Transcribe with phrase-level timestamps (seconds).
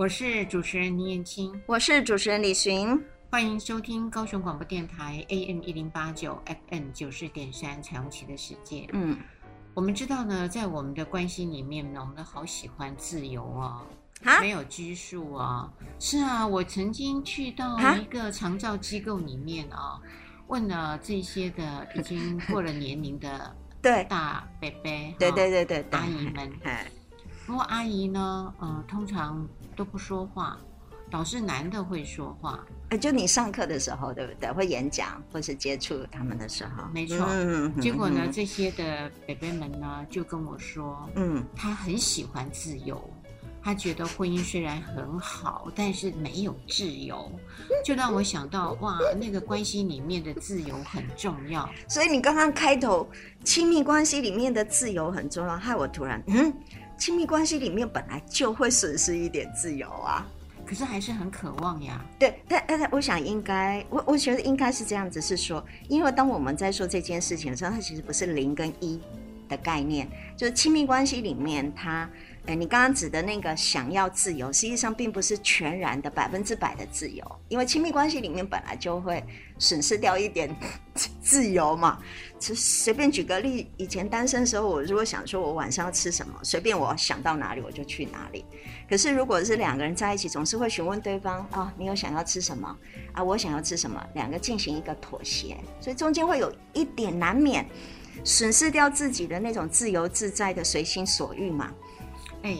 [0.00, 2.98] 我是主持人倪燕青，我是主持人李寻，
[3.30, 8.88] 欢迎收听高雄广播电台 AM 一零八九 FM 九四点三彩虹旗的世界。
[8.94, 9.18] 嗯，
[9.74, 13.82] 我们知道呢，在我们的关系里面呢，我们都好喜欢自由哦，
[14.40, 15.70] 没有拘束哦。
[15.98, 20.02] 是啊，我曾经去到一个长照机构里面啊、哦，
[20.46, 24.82] 问了这些的已经过了年龄的 对大伯伯，
[25.18, 26.50] 对对对对，阿姨们。
[27.46, 29.44] 不过阿姨呢，呃，通常
[29.80, 30.58] 都不说话，
[31.10, 32.62] 倒是男的会说话。
[32.90, 34.52] 哎，就你上课的时候，对不对？
[34.52, 37.16] 会演讲或是接触他们的时候，没错。
[37.30, 43.02] 嗯、结果呢，嗯、这些的北北们呢，就跟我说，嗯，他很喜欢自由，
[43.62, 47.32] 他觉得婚姻虽然很好，但是没有自由，
[47.82, 51.66] 就让我想到，哇，那个关系里面的自由很重要。
[51.88, 53.08] 所以你刚刚开头，
[53.44, 56.52] 亲密关系里面的自由很重要，害我突然，嗯。
[57.00, 60.26] 亲密关系里面本来就会损失一点自由啊，
[60.66, 62.04] 可是还是很渴望呀。
[62.18, 69.00] 对，但但我想应该，我我觉得应该是这样子，是说，因为当我们在说这件事情的时候，它其实不是零跟一
[69.48, 72.06] 的概念，就是亲密关系里面它。
[72.46, 79.22] 哎，你刚刚指的那个想要自由，实际上并不是全然的百分之百的自由，因为亲密关系里面本来就会
[79.58, 80.48] 损失掉一点
[81.20, 81.98] 自由嘛。
[82.40, 88.46] 就随便举个例，以前单身的时候，我如果想说我晚上要吃什么，随便我想到哪里我就去哪里。
[88.88, 92.74] 可是如果是两个人在一起，总是会询问对方啊、哦，你有想要吃什么
[93.12, 93.22] 啊？
[93.22, 94.02] 我想要吃什么？
[94.14, 97.68] 两个进行一个妥协，所以中间会有一点难免
[98.24, 101.70] 损失掉自己的那种自由自在的随心所欲嘛。
[102.42, 102.56] 哎，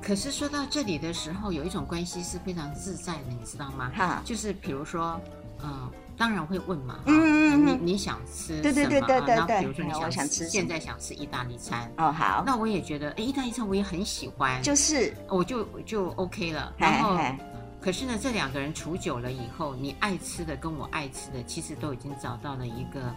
[0.00, 3.90] 可是说到这里的时候，有一种关系是非常自在的，你知道吗？
[3.94, 5.20] 哈，就是比如说，
[5.64, 8.62] 呃，当然会问嘛，嗯嗯嗯，你你想吃什么？
[8.62, 9.34] 对对对对对。
[9.34, 11.90] 然后比如说你想吃，吃现在想吃意大利餐。
[11.96, 12.42] 哦，好。
[12.46, 16.72] 那我也觉得，哎，意大利餐我也很喜欢，就是我就就 OK 了。
[16.76, 17.18] 然后，
[17.80, 23.14] 可是呢，这两个人处久了以后，你爱吃的跟我爱吃的，其实都已经找到了一个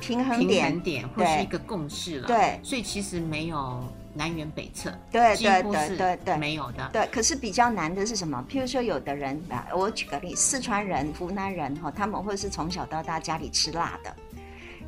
[0.00, 2.26] 平衡点，平衡点或是一个共识了。
[2.26, 3.82] 对，所以其实没有。
[4.16, 6.88] 南辕北辙，对对对对对，没有的。
[6.92, 8.42] 对，可是比较难的是什么？
[8.48, 14.16] 譬如说，有的人啊，我举个例，四川人、湖南人哈，他们会是从小到大家里吃辣的，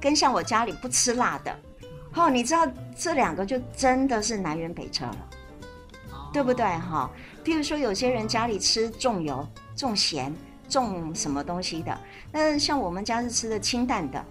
[0.00, 1.54] 跟像我家里不吃辣的，
[2.14, 2.66] 哦，你知道
[2.96, 5.28] 这两个就真的是南辕北辙了，
[6.12, 7.10] 哦、对不对哈？
[7.44, 9.46] 譬如说，有些人家里吃重油、
[9.76, 10.34] 重咸、
[10.68, 12.00] 重什么东西的，
[12.32, 14.24] 那像我们家是吃的清淡的。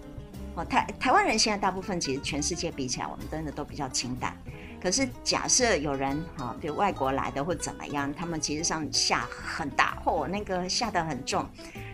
[0.54, 4.36] 哦，台台湾人现在大部分其实全世界比起来，我们真的都比较清淡。
[4.80, 11.44] 可是假设有人哈，比如外国来的或怎么样，他们其实上下很大，或那个下得很重，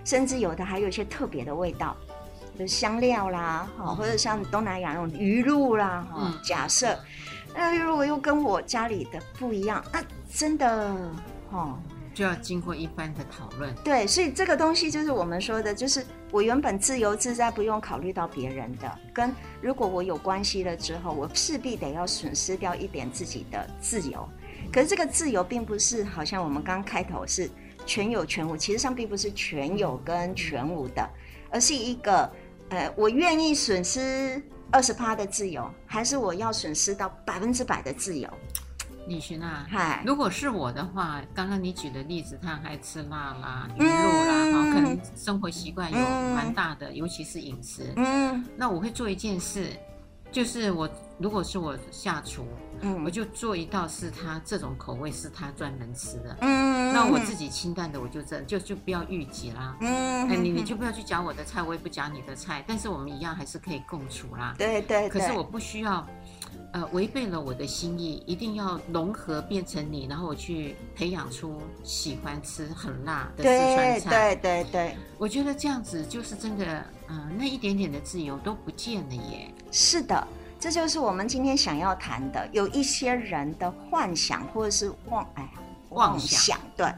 [0.05, 1.97] 甚至有的还有一些特别的味道，
[2.59, 6.35] 就是香料啦，哈，或者像东南亚那种鱼露啦，哈。
[6.45, 6.99] 假设，
[7.55, 10.03] 那如果又跟我家里的不一样，那
[10.33, 11.11] 真的，
[11.51, 11.79] 哈。
[12.15, 24.27] 就要经过一番的讨论，对，所以这个东西就是我们说的，就是我原本自由自在，不用考虑到别人的，跟如果我有关系了之后，我势必得要损失掉一点自己的自由。
[24.73, 27.51] 可是这个自由并不是好像我们刚开头是
[27.85, 31.09] 全有全无，其实上并不是全有跟全无的，
[31.51, 32.31] 而是一个
[32.69, 38.29] 呃，我愿意损失二十趴的自由，还是我要损失到百分之百的自由？
[39.07, 45.99] 李寻啊，嗨，如果是我的话，刚刚你举的例子，他还吃辣啦、鱼肉啦，哈、嗯，可能生活习惯有
[46.35, 47.93] 蛮大的，嗯、尤其是饮食。
[47.97, 49.69] 嗯，那我会做一件事，
[50.33, 50.89] 就是我
[51.19, 52.47] 如果是我下厨，
[52.81, 56.37] 嗯，我就做一道是他这种口味是他专门吃的。
[56.41, 59.77] 嗯，那我自己清淡的，我就这就就不要预计啦。
[59.81, 64.55] 嗯，哎，你你就不要去夹我的菜，我也不夹你的菜，但是我们一样还是可以共处啦。
[64.57, 65.11] 对对，对。
[65.11, 66.07] 可是我不需要。
[66.75, 74.35] 呃，违背了我的心意，一定要融合变成你，然后我去培养出喜欢吃很辣的四川菜。
[74.35, 76.65] 对对对，我觉得这样子就是真的，
[77.07, 79.55] 嗯、呃，那一点点的自由都不见了耶。
[79.71, 80.27] 是的，
[80.59, 82.45] 这就是我们今天想要谈的。
[82.51, 85.49] 有一些人的幻想或者是妄，哎，
[85.91, 86.93] 妄想，对，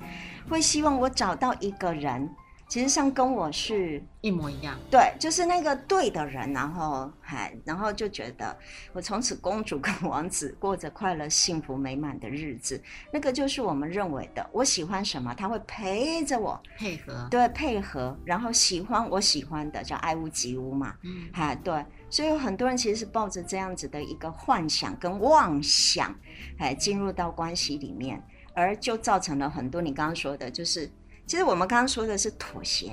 [0.48, 2.26] 会希望我找到一个人。
[2.66, 8.58] 其实上跟我是一模一样，对，就是那个对的人，然后还，然后就觉得
[8.92, 12.82] 我从此公主跟王子过着快乐、幸福、美满的日子。
[13.12, 26.12] 那个就是我们认为的，我喜欢什么，他会陪着我，配合，对，配合，然后喜欢我喜欢的，叫爱屋及乌嘛，嗯，哎，对，所以有很多人其实是抱着这样子的一个幻想跟妄想，
[26.58, 28.20] 哎，进入到关系里面，
[28.54, 30.90] 而就造成了很多你刚刚说的，就是。
[31.28, 32.92] 其实我们刚刚说的是妥协，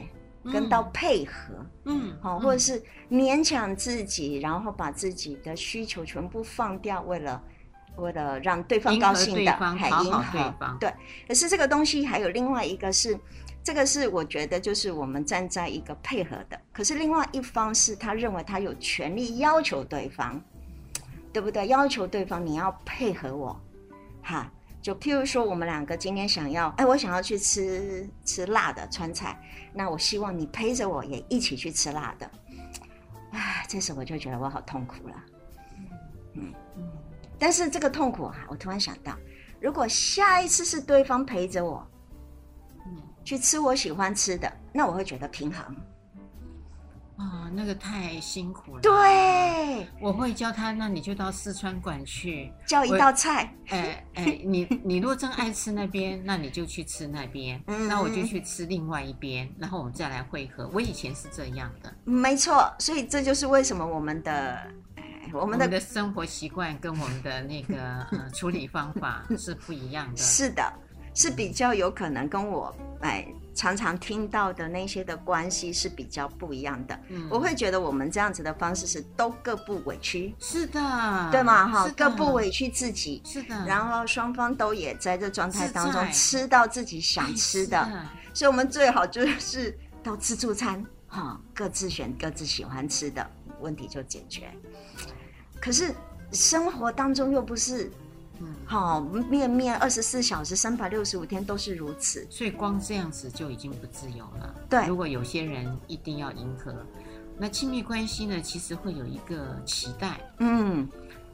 [0.52, 7.42] 跟到配合，嗯，好，或者是勉强自己，然后把自己的需求全部放掉，为了
[7.96, 10.78] 为了让对方高兴的，还迎合对方。
[10.80, 10.94] 对，
[11.28, 13.18] 可是这个东西还有另外一个是，
[13.64, 20.42] 这个是我觉得就是我们站在一个配合的，可是另外一方是他认为他有权利要求对方，
[21.32, 21.68] 对不对？
[21.68, 23.58] 要求对方你要配合我，
[24.22, 24.52] 哈，
[24.84, 29.40] 就譬如说我们两个今天想要，哎，我想要去吃吃辣的川菜，
[29.74, 32.30] 那我希望你陪着我也一起去吃辣的，
[33.32, 35.16] 哎，这时候我就觉得我好痛苦了，
[36.34, 36.54] 嗯。
[37.40, 39.18] 但是这个痛苦啊，我突然想到，
[39.62, 41.88] 如果下一次是对方陪着我，
[42.86, 45.76] 嗯，去吃我喜欢吃的，那我会觉得平衡。
[47.18, 48.82] 啊、哦，那个太辛苦了。
[48.82, 53.54] 对，我会教他，那你就到四川馆去教一道菜。
[53.68, 60.70] 哎哎，你你如果真爱吃那边，那你就去吃那边，嗯，那我就去吃另外一边，然后我们再来会合。
[60.74, 61.94] 我以前是这样的。
[62.04, 64.60] 没错，所以这就是为什么我们的。
[65.32, 67.76] 我们的，我们的生活习惯跟我们的那个
[68.12, 70.18] 呃处理方法是不一样的。
[70.22, 70.74] 是的，
[71.16, 77.00] 是比较有可能跟我哎常常听到的那些的关系是比较不一样的。
[77.10, 80.34] 嗯，我会觉得我们这样子的方式是都各不委屈。
[80.40, 81.68] 是的，对吗？
[81.68, 83.22] 哈，各不委屈自己。
[83.26, 83.66] 是的。
[83.66, 93.26] 然后双方都也在这状态当中吃到自己想吃的，所以我们最好就是到自助餐哈，各自选各自喜欢吃的，
[93.60, 94.50] 问题就解决。
[95.62, 95.94] 可是
[96.32, 97.92] 生活当中又不是，
[98.40, 104.56] 嗯，好面面二十四小时三百六十五天都是如此，所以光这样子就已经不自由了。
[104.70, 106.74] 对，如果有些人一定要迎合，
[107.38, 110.90] 那亲密关系呢，其实会有一个期待，嗯，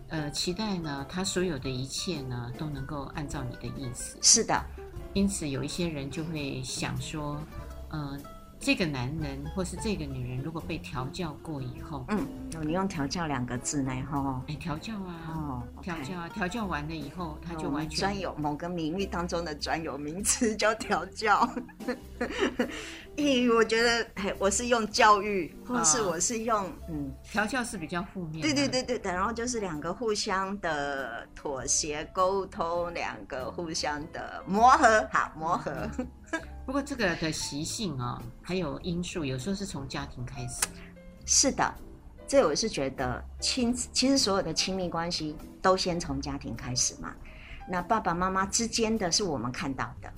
[0.09, 4.17] 呃，期待呢，他所有的一切呢都能够按照你的意思。
[4.21, 4.61] 是的，
[5.13, 7.41] 因此有一些人就会想说，
[7.91, 8.19] 嗯、呃。
[8.59, 12.27] 这个男人或是这个女人，如果被调教过以后，嗯，
[12.61, 13.91] 你用调教两个字呢？
[14.11, 21.49] 哈，哎，调教啊，哦，调教啊，调教完了以后，他就完全专有某个领域当中的专有名词叫调教。
[23.15, 24.05] 咦，我觉得，
[24.37, 28.41] 我是用教育，或是我是用，哦、嗯，调教是比较负面。
[28.41, 35.89] 对对对对对，然后就是两个互相的妥协沟通，两个互相的磨合，好磨合。
[36.69, 40.61] 不过这个的习性啊、还有因素，有时候是从家庭开始。
[41.25, 41.73] 是的，
[42.27, 47.11] 这我是觉得亲，其实所有的亲密关系都先从家庭开始嘛。
[47.67, 50.13] 那爸爸妈妈之间的是我们看到的。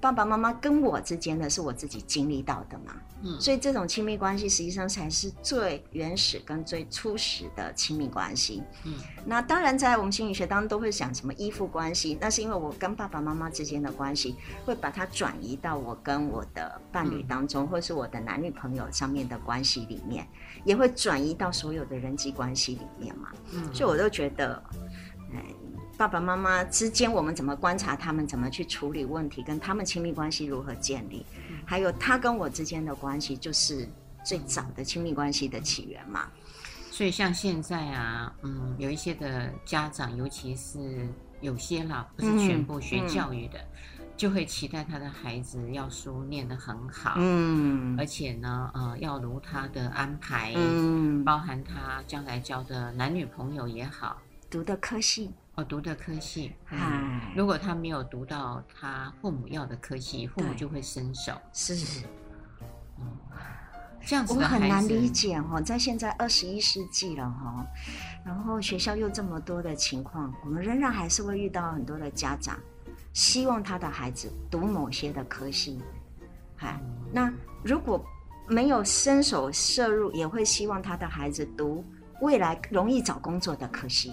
[0.00, 2.92] 爸爸妈妈跟我之间的是我自己经历到的嘛，
[3.26, 8.94] 嗯，所以这种亲密关系实际上才是最原始跟最初始的亲密关系，嗯，
[9.24, 20.26] 那当然在我们心理学当中都会想什么依附关系，那是因为我跟爸爸妈妈之间的关系会把它转移到我跟我的伴侣当中，嗯，或是我的男女朋友上面的关系里面，
[20.64, 24.62] 也会转移到所有的人际关系里面嘛，嗯，所以我都觉得，
[25.32, 25.42] 哎。
[25.98, 31.24] 爸爸妈妈之间，我们怎么观察他们，怎么去处理问题，跟他们亲密关系如何建立，
[31.66, 33.86] 还有他跟我之间的关系，就是
[34.24, 36.28] 最早的亲密关系的起源嘛。
[36.90, 41.06] 所以像现在啊，嗯，有一些的家长，尤其是
[41.42, 54.16] 有些啦，不是全部学教育的，嗯，就会期待他的孩子要书念得很好，嗯，而且呢，呃，要如他的安排，嗯，包含他将来交的男女朋友也好，
[54.48, 55.34] 读的科系。
[55.56, 61.32] 哦，读的科系，嗯，如果他没有读到他父母要的科系，父母就会伸手。
[61.50, 62.04] 是，
[62.98, 63.06] 嗯，
[64.04, 67.66] 这样子我很难理解哦，在现在二十一世纪了哈，
[68.22, 72.58] 然后学校又这么多的情况，我们仍然还是会遇到很多的家长
[73.14, 75.80] 希望他的孩子读某些的科系，
[76.58, 76.78] 哈，
[77.10, 77.32] 那
[77.64, 78.04] 如果
[78.46, 81.82] 没有伸手摄入，也会希望他的孩子读
[82.20, 84.12] 未来容易找工作的科系。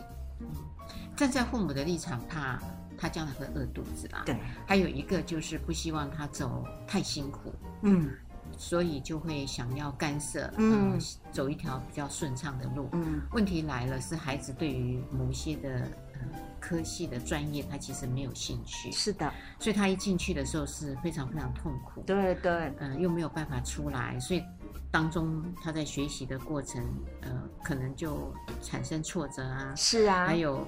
[1.15, 2.59] 站在父母的立场，怕
[2.97, 4.23] 他将来会饿肚子啦。
[4.25, 8.09] 对，还有一个就是不希望他走太辛苦，嗯，
[8.57, 10.99] 所以就会想要干涉，嗯，呃、
[11.31, 12.89] 走一条比较顺畅的路。
[12.93, 15.69] 嗯，问题来了，是孩子对于某些的
[16.13, 16.21] 呃
[16.59, 18.91] 科系的专业，他其实没有兴趣。
[18.91, 22.01] 是的，所以他一进去的时候是非常非常痛苦。
[22.07, 24.43] 对对，嗯、呃，又没有办法出来，所以
[24.91, 26.81] 当中他在学习的过程，
[27.21, 27.31] 呃，
[27.63, 29.73] 可能就产生挫折啊。
[29.75, 30.65] 是啊，还有。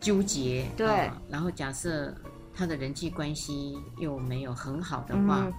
[0.00, 2.14] 纠结，对、哦，然后假设
[2.54, 5.52] 他的人际关系又没有很好的话，嗯、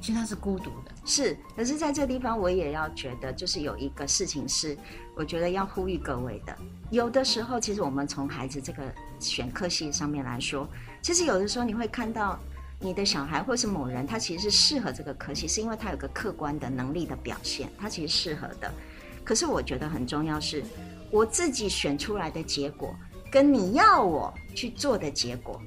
[0.00, 0.92] 其实他是孤独的。
[1.04, 4.76] 是，可是在这个地方，我也要觉得，就是有一个事情是，
[5.14, 6.56] 我觉得要呼吁各位的。
[6.90, 8.82] 有的时候，其实我们从孩子这个
[9.18, 10.68] 选科系上面来说，
[11.02, 12.38] 其实有的时候你会看到
[12.80, 18.72] 你的小孩或是某人，他其实是适合这个科系，是因为他有个客观的能力的表现，他其实适合的。
[19.24, 20.62] 可是我觉得很重要是，
[21.10, 22.94] 我自己选出来的结果。
[23.34, 25.60] 跟你要我去做的结果，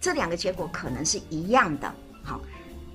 [0.00, 1.92] 这两个结果可能是一样的。
[2.22, 2.40] 好，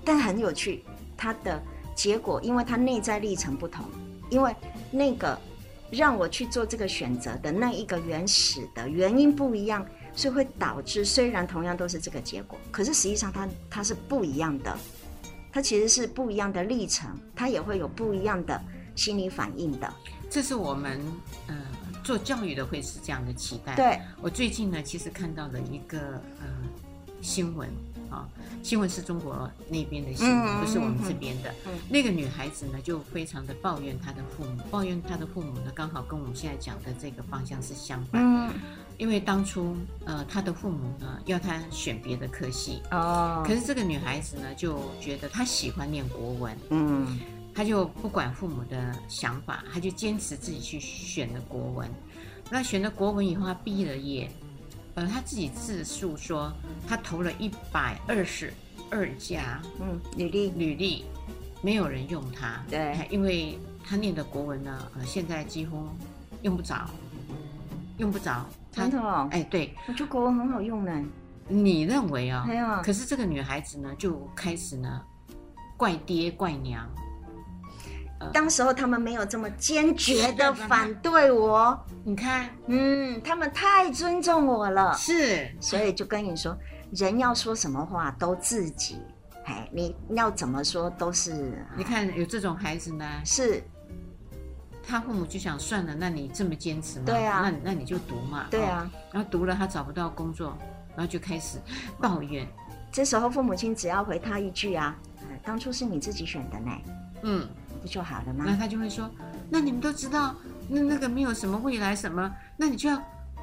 [0.06, 0.86] 但很有趣，
[1.18, 1.62] 它的
[1.94, 3.84] 结果，因为它内在历程不同，
[4.29, 4.56] 因为
[4.89, 5.38] 那个
[5.91, 14.77] 让我去做这个选择的那一个原始的原因不一样，所以会导致虽然同样都是这个结果，可是实际上它它是不一样的，
[15.51, 18.63] 它其实是不一样的历程，它也会有不一样的
[18.96, 19.94] 心理反应的。
[20.29, 21.01] 这是我们
[21.50, 21.58] 嗯。
[21.58, 21.78] 呃
[22.10, 23.75] 做教育的会是这样的期待。
[23.75, 26.00] 对，我最近呢，其实看到了一个
[26.42, 26.48] 呃
[27.22, 27.70] 新闻
[28.10, 28.28] 啊，
[28.63, 31.54] 新闻是中国那边的新闻，嗯、不是我们这边的。
[31.68, 38.20] 嗯、那个女孩子呢，就非常的抱怨她的父母，抱怨她的父母呢，刚好跟我们现在讲的这个方向是相反。
[38.25, 38.51] 嗯、
[38.98, 46.58] 因为当初呃，她的父母呢要她选别的科系哦，可是这个女孩子呢就觉得她喜欢念国文。
[46.72, 47.20] 嗯。
[47.53, 51.89] 他就不管父母的想法，他就坚持自己去选了国文。
[52.50, 54.29] 那选了国文以后，他毕了业，
[54.96, 56.51] 呃，他自己自述说，
[56.88, 58.53] 他投了一百二十
[58.89, 61.06] 二家嗯履历履历，
[61.62, 62.63] 没有人用他。
[62.70, 65.89] 对，因为他念的国文呢，呃，现在几乎
[66.41, 66.89] 用不着，
[67.98, 68.46] 用不着。
[68.72, 69.27] 真的哦？
[69.32, 71.06] 哎，对，我觉得国文很好用呢。
[71.48, 72.46] 你认为啊？
[72.48, 72.82] 没有。
[72.82, 75.01] 可是这个女孩子呢，就开始呢，
[75.75, 76.88] 怪爹怪娘。
[78.34, 86.56] 当时候他们没有这么坚决的反对我，你看，嗯，他们太尊重我了，是，所以就跟你说，
[86.92, 88.98] 人要说什么话都自己，
[89.46, 91.66] 哎，你要怎么说都是。
[91.78, 93.64] 你看有这种孩子呢，是，
[94.86, 100.58] 他父母就想算了，那你这么坚持嘛，对啊，那那你就读嘛，对啊，然后读了他找不到工作，
[100.96, 101.58] 然后就开始
[102.02, 102.46] 抱怨，
[102.92, 104.94] 这时候父母亲只要回他一句啊，
[105.42, 106.72] 当初是你自己选的呢，
[107.22, 107.48] 嗯。
[107.81, 108.45] 不就好了吗？
[108.48, 109.09] 那他就会说
[109.50, 110.36] ：“那你们都知道，
[110.67, 113.01] 那那个没有什么未来什么，那你就要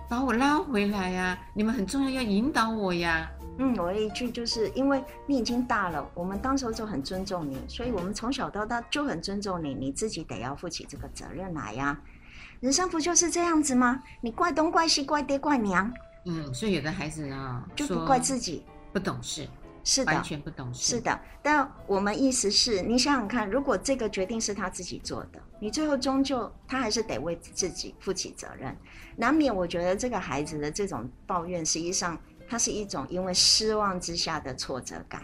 [0.08, 1.38] 把我拉回来呀、啊！
[1.54, 11.98] 你们很重要，要引导我呀。”嗯，我的一句就是因为你已经大了，我们当时候就很尊重你，所以我们从小到大就很尊重你，你自己得要负起这个责任来呀。
[12.60, 14.02] 人生不就是这样子吗？
[14.20, 15.90] 你怪东怪西，怪爹怪娘。
[16.26, 18.62] 嗯，所以有的孩子呢，就不怪自己，
[18.92, 19.48] 不懂事。
[19.86, 20.96] 是的，完全不懂事。
[20.96, 28.76] 是的，但我们意思是，你想想看，如果这个决定是他自己做的，你最后终究他还是得为自己负起责任。
[29.14, 35.22] 难免，我觉得这个孩子的这种抱怨，实际上他是一种因为失望之下的挫折感。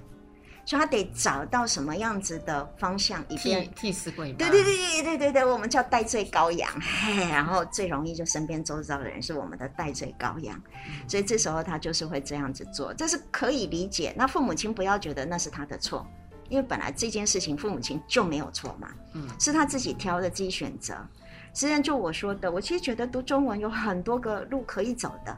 [0.65, 4.33] 所以他得找到什么样子的方向，以便替替死鬼。
[4.35, 6.71] 对对对对对对对，我们叫戴罪羔羊。
[6.81, 14.15] 嘿，然后最容易就身边周遭的人是我们的戴罪羔羊，嗯、所以这时候他就是会这样子做，这是可以理解。
[14.17, 16.07] 那父母亲不要觉得那是他的错，
[16.49, 20.95] 因为本来这件事情父母亲就没有错嘛，嗯，是他自己挑的，自己选择。
[21.55, 25.37] 实际上就我说的，我其实觉得读中文有很多个路可以走的，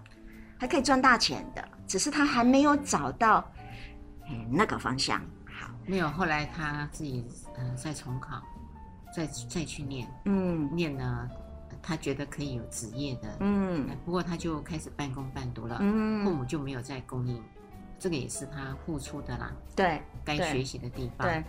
[0.59, 3.43] 还可以赚大钱的，只是他还没有找到。
[4.31, 5.71] 嗯，那个方向好。
[5.87, 7.27] 没有，后来他自己
[7.57, 8.43] 呃再重考，
[9.15, 11.29] 再再去念，嗯，念了，
[11.83, 17.43] 他觉得可以有职业的，嗯，不过他就开始半工半读了，嗯，父母就没有再供应，
[17.99, 21.29] 这个也是他付出的啦，对，该学习的地方。
[21.29, 21.45] 对。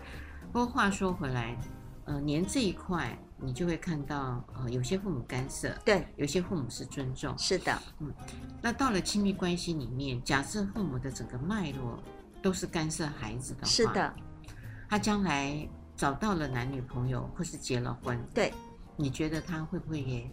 [0.51, 1.57] 不过话说回来，
[2.03, 8.13] 呃，年这一块你就会看到，呃，有些父母干涉，对，有些父母是尊重，是的，嗯。
[8.61, 11.97] 那到了亲密关系里面，假设父母的整个脉络。
[12.45, 14.13] 都是干涉孩子的话，是的。
[14.87, 18.53] 他将来找到了男女朋友，或是结了婚，对，
[18.95, 20.29] 你觉得他会不会也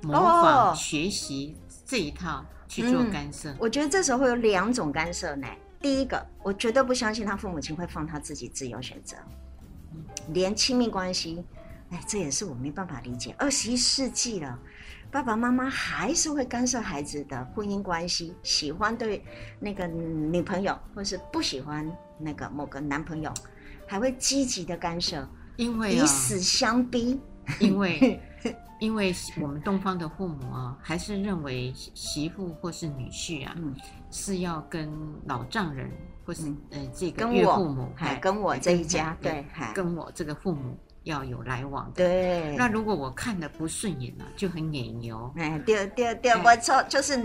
[0.00, 3.52] 模仿学习这一套去做干涉？
[3.58, 5.48] 我觉得这时候会有两种干涉呢。
[5.80, 9.16] 第一个，我绝对不相信他父母亲会放他自己自由选择，
[10.28, 11.44] 连亲密关系，
[11.90, 13.34] 哎，这也是我没办法理解。
[13.38, 14.58] 二十一世纪了。
[15.10, 19.24] 爸爸妈妈还是会干涉孩子的婚姻关系，喜欢对
[19.58, 23.32] 那个女朋友，或是不喜欢那个某个男朋友，
[23.86, 25.26] 还会积极的干涉，
[25.56, 27.18] 因为、啊、以死相逼。
[27.58, 28.20] 因为，
[28.78, 33.74] 因为我们东方的父母啊，还是认为媳妇或是女婿啊，嗯、
[34.10, 34.92] 是要跟
[35.24, 35.90] 老丈人
[36.26, 40.76] 或是、嗯、呃这个岳父母，还跟我这一家，对，跟我这个父母。
[41.08, 42.54] 要有来往的，对。
[42.56, 45.32] 那如果我看的不顺眼了，就很眼牛。
[45.36, 47.16] 哎，对对对，我错，就是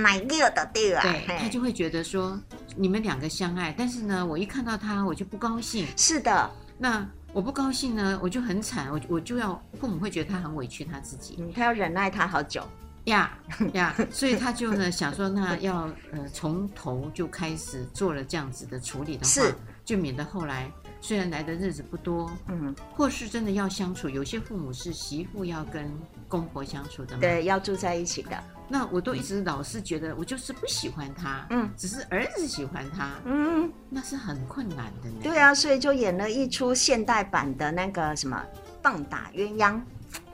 [0.00, 1.02] 买六的对啊。
[1.02, 2.40] 对，他就会觉得说，
[2.76, 5.86] 你们两个相爱，但是呢，我一看到他，我就不高兴。
[5.96, 12.62] 是的，那我不高兴呢，我就很惨，我我就要父母会觉得他很委屈他自己，他要忍耐他好久
[13.06, 13.36] 呀
[13.74, 19.42] 呀，所以他就呢想说，那要呃从头就开始做了这样子的处理的话，
[19.84, 20.70] 就免得后来。
[21.06, 25.86] 虽然来的日子不多，嗯，或是真的要相处，有些父母是媳妇要跟
[26.26, 28.42] 公婆相处的嘛，对，要住在一起的。
[28.70, 35.16] 那我都一直老是觉得，我就是不喜欢他，嗯，只是儿子喜欢他，嗯，那是很困难的呢。
[35.22, 38.42] 对啊，所以就演了一出现代版的那个什么
[38.80, 39.78] 棒打鸳鸯，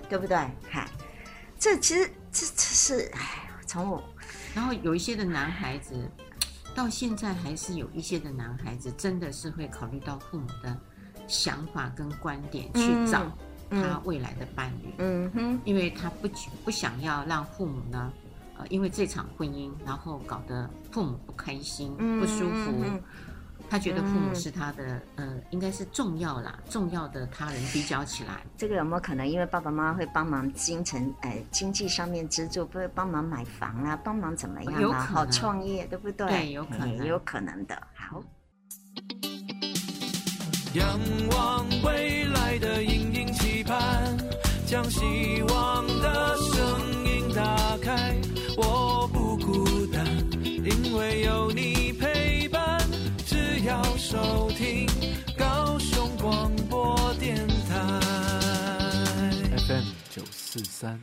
[0.09, 0.37] 对不对？
[0.71, 0.89] 嗨，
[1.59, 4.01] 这其实这这是哎，从我，
[4.55, 5.97] 然后有一些的男孩子。
[6.81, 10.75] 到现在还是有一些的男孩子，真的是会考虑到父母的
[11.27, 13.31] 想法跟观点去找
[13.69, 14.95] 他未来的伴侣。
[14.97, 16.29] 嗯哼，因为他不
[16.65, 18.11] 不想要让父母呢，
[18.57, 22.73] 呃，因为这场婚姻，然后搞得父母不开心、不舒服。
[23.71, 29.27] 他觉得父母是他的，嗯、呃，应该是重要啦，重要的他人比较起来，这个有没有可能？
[29.27, 34.99] 因为爸爸妈妈会帮忙精神，呃，经济上面资助，不会帮忙买房啊，帮忙怎么样啊？
[35.05, 36.27] 好创业，对不对？
[36.27, 37.81] 对，有可能，也有可能的。
[37.95, 38.21] 好。
[40.75, 40.99] 仰
[41.31, 44.17] 望未来的隐隐期盼，
[44.67, 48.17] 将希望的声音打开，
[48.57, 50.05] 我不孤单，
[50.45, 51.70] 因为有你
[54.11, 54.89] 收听
[55.39, 58.01] 高雄广播电台。
[59.57, 61.01] FM 九四三，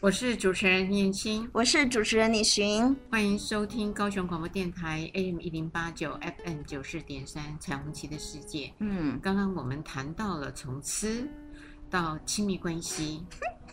[0.00, 8.72] 我是主持人念青，我是主持人李寻，欢迎收听高雄广播电台 AM 一零八九 FM 九四点三彩虹旗的世界。
[8.80, 11.30] 嗯，刚刚我们谈到了从吃
[11.88, 13.24] 到亲密关系。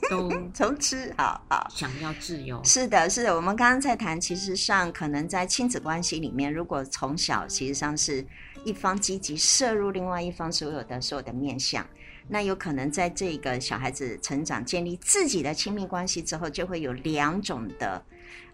[0.09, 3.35] 都 从吃好好想要自由，是的，是的。
[3.35, 8.25] 我们刚刚在谈，其实上可能在亲子关系里面，如果从小其实上是
[8.63, 11.85] 一方积极摄入另外一方所有的所有的面相，
[12.27, 18.03] 那有可能在这个小孩子成长建立自己的亲密关系之后，就会有两种的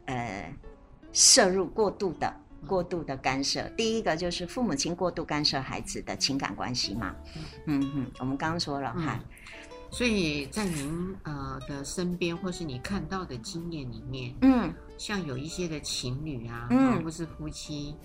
[0.06, 0.54] 呃
[1.14, 2.34] 摄入过度的
[2.68, 3.62] 过度的干涉。
[3.78, 7.16] 第一个就是父母亲过度干涉孩子的情感关系嘛，
[7.66, 9.20] 嗯嗯，我们刚刚说了哈。
[9.20, 9.26] 嗯
[9.92, 17.96] 所以在您呃的身边，或是你看到的经验里面，嗯，像有一些的情侣啊，嗯，或是夫妻，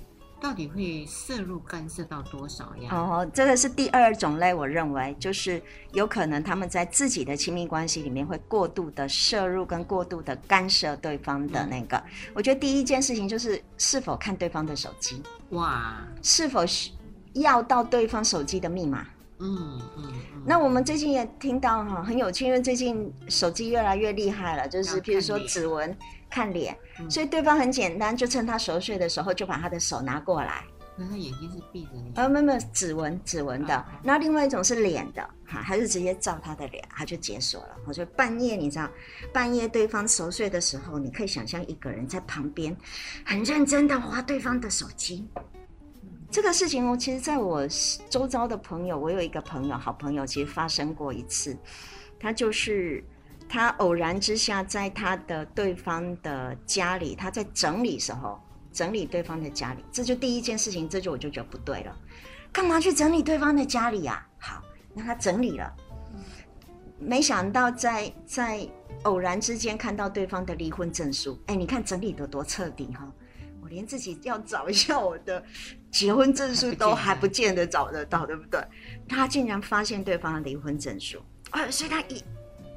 [0.40, 2.88] 到底会摄入干涉到多少呀？
[2.90, 11.96] 哦，这个是第二种类，我认为就是有可能他们在自己的亲密关系里面会过度的摄入跟过度的干涉对方的那个。
[11.98, 12.04] 嗯，
[12.34, 16.64] 我觉得第一件事情就是是否看对方的手机，哇，是否
[17.34, 19.06] 要到对方手机的密码。
[19.44, 20.12] 嗯嗯，
[20.46, 25.94] 那我们最近也听到哈，很有趣，因为最近手机越来越厉害了，就是譬如说指纹、
[26.30, 26.74] 看脸，
[27.10, 30.64] 所以对方很简单，就趁他熟睡的时候，就把他的手拿过来。
[30.96, 32.22] 那他眼睛是闭着的？
[32.22, 33.84] 呃，没有没有，指纹指纹的。
[34.02, 37.76] 那另外一种是脸的，哈，他就直接照他的脸，他就解锁了。
[37.84, 38.88] 我说半夜，你知道，
[39.32, 42.74] 半夜对方熟睡的时候，你可以想象一个人在旁边，
[43.26, 45.28] 很认真的划对方的手机。
[46.34, 47.64] 这个事情哦，其实在我
[48.10, 51.56] 周遭的朋友，我有一个朋友，好朋友，其实发生过一次。
[52.18, 53.04] 他就是
[53.48, 58.40] 他偶然之下，在他的对方的家里，他在整理时候，
[58.72, 61.96] 整理对方的家里，这就第一件事情，这就我就觉得不对了，
[62.52, 64.26] 干嘛去整理对方的家里呀？
[64.40, 64.60] 好，
[64.92, 65.72] 那他整理了，
[66.98, 68.68] 没想到在在
[69.04, 73.08] 偶然之间看到对方的离婚证书，哎，你看整理得多彻底哈。
[73.62, 75.42] 我连自己要找一下我的
[75.94, 78.60] 结婚证书都还不见得找得到，对不对？
[79.08, 82.24] 他竟然发现对方的离婚证书，啊，所以他一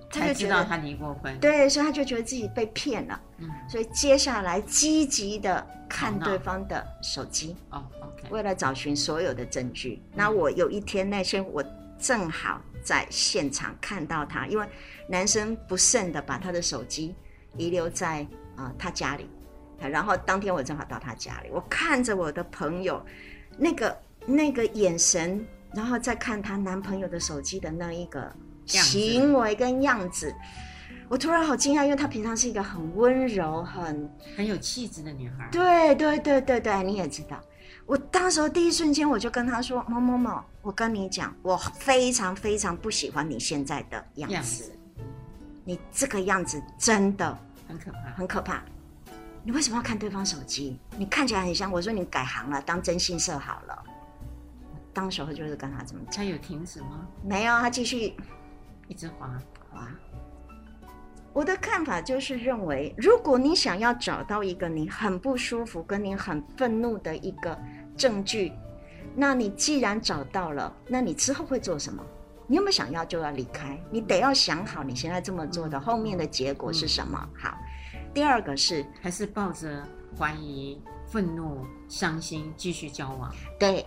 [0.07, 7.83] 他就知道他离过婚，对，所以他就觉得自己被骗了，嗯，所以接下来积极的看对方的手机，哦
[8.29, 10.01] 为了找寻所有的证据。
[10.13, 11.63] 那我有一天那天我
[11.97, 14.67] 正好在现场看到他，因为
[15.09, 17.15] 男生不慎的把他的手机
[17.55, 18.21] 遗留在
[18.55, 19.27] 啊、呃、他家里。
[19.79, 23.05] 然后当天我正好到他家里，我看着我的朋友，
[23.57, 28.33] 那个那个眼神，然后再看她男朋友的手机的那一个
[28.65, 30.33] 行为跟样子，
[31.07, 35.47] 我突然好惊讶，因为她平常是一个很温柔、很很有气质的女孩。
[35.51, 37.39] 对对对对对，你也知道，
[37.85, 44.71] 我当时候第一瞬间我就跟她说：“某某某，我跟你讲，我非常非常不喜欢你现在的样子，样子。
[45.63, 47.37] 你这个样子真的
[47.67, 48.63] 很可怕，很可怕。”
[49.47, 50.77] 你为什么要看对方手机？
[50.97, 51.71] 你看起来很像。
[51.71, 53.83] 我说你改行了，当征信社好了。
[54.91, 56.15] 当时候就是跟他这么讲。
[56.17, 57.07] 他有停止吗？
[57.23, 58.13] 没有，他继续
[58.89, 59.39] 一直滑
[59.71, 59.87] 滑。
[61.31, 67.57] 我的看法就是认为，如果你想要找到一个你很不舒服、跟你很愤怒的一个
[67.95, 68.51] 证据，
[69.15, 72.03] 那你既然找到了，那你之后会做什么？
[72.47, 73.81] 你有没有想要就要离开？
[73.89, 77.17] 你得要想好，你现在这么做的后面的结果是什么？
[77.23, 77.57] 嗯、好。
[78.17, 83.31] 第二个是还是抱着怀疑、愤怒、伤心继续交往？
[83.59, 83.85] 对，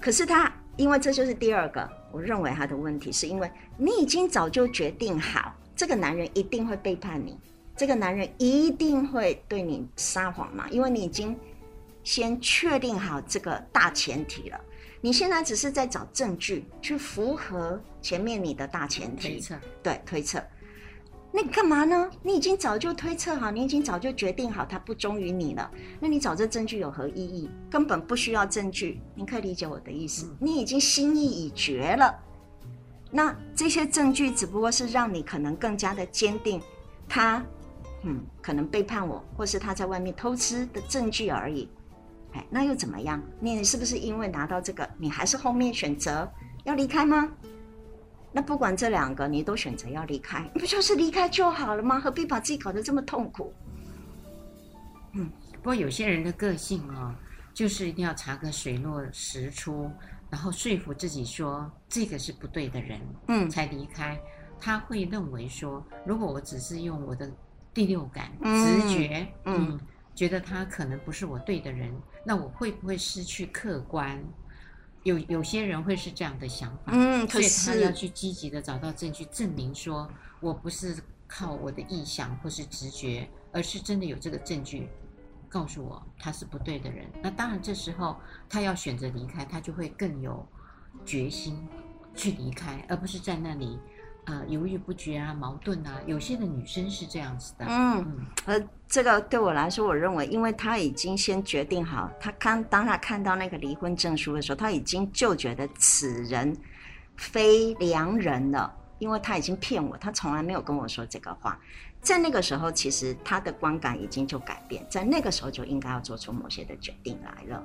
[0.00, 7.36] 可是他，因为这就是第二个，我认为他的问题是因为你已经早就决定好，这个男人一定会背叛你，
[7.76, 11.36] 这个男人一定会对你撒谎嘛，因为你已经
[12.04, 14.60] 先确定好这个大前提了。
[15.00, 20.40] 你现在只是在找证据去符合前面你的大前提，推测，对，推测。
[21.30, 22.10] 那你干嘛呢？
[22.22, 25.70] 你已经早就推测好，你已经早就决定好他不忠于你了。
[26.00, 27.50] 那你找这证据有何意义？
[27.70, 29.00] 根本不需要证据。
[29.14, 30.26] 你可以理解我的意思。
[30.26, 32.14] 嗯、你已经心意已决了。
[33.10, 36.60] 那这些证据只不过是让你可能更加的坚定
[37.08, 37.44] 他，
[38.04, 41.68] 嗯，可能背叛我，或是他在外面偷吃的证据而已。
[42.32, 43.22] 哎，那又怎么样？
[43.38, 46.30] 你是不是因为拿到这个，你还是后面选择
[46.64, 47.30] 要离开吗？
[48.30, 51.98] 那不管这两个，你都选择要离开，不就是离开就好了吗？
[51.98, 53.52] 何必把自己搞得这么痛苦？
[55.14, 57.14] 嗯，不过有些人的个性哦，
[57.54, 59.90] 就是一定要查个水落石出，
[60.28, 64.18] 然后说服自己说这个是不对的人，嗯，才离开。
[64.60, 67.30] 他会认为说，如果我只是用我的
[67.72, 69.80] 第六感、直觉，嗯，嗯，
[70.14, 74.22] 觉得他可能不是我对的人，那我会不会失去客观？
[75.08, 80.08] 有有些人会是这样的想法，嗯，可是所以他要去积极的找到证据证明说，
[80.40, 84.88] 我不是靠我的臆想或是直觉，而是真的有这个证据
[85.48, 87.06] 告诉我他是不对的人。
[87.22, 88.16] 那当然，这时候
[88.48, 90.46] 他要选择离开，他就会更有
[91.06, 91.66] 决心
[92.14, 93.78] 去离开，而不是在那里。
[94.28, 97.64] 呃，犹豫不决啊，矛盾啊，有些的女生是这样子的。
[97.66, 106.54] 嗯，而这个对我来说，我认为，因为她已经先决定好，她看当他看到那个离婚证书的时候，她已经就觉得此人
[107.16, 111.58] 非良人了，因为他已经骗我，他从来没有跟我说这个话。
[112.02, 117.64] 在那个时候，其实他的观感已经就改变，在那个时候就应该要做出某些的决定来了。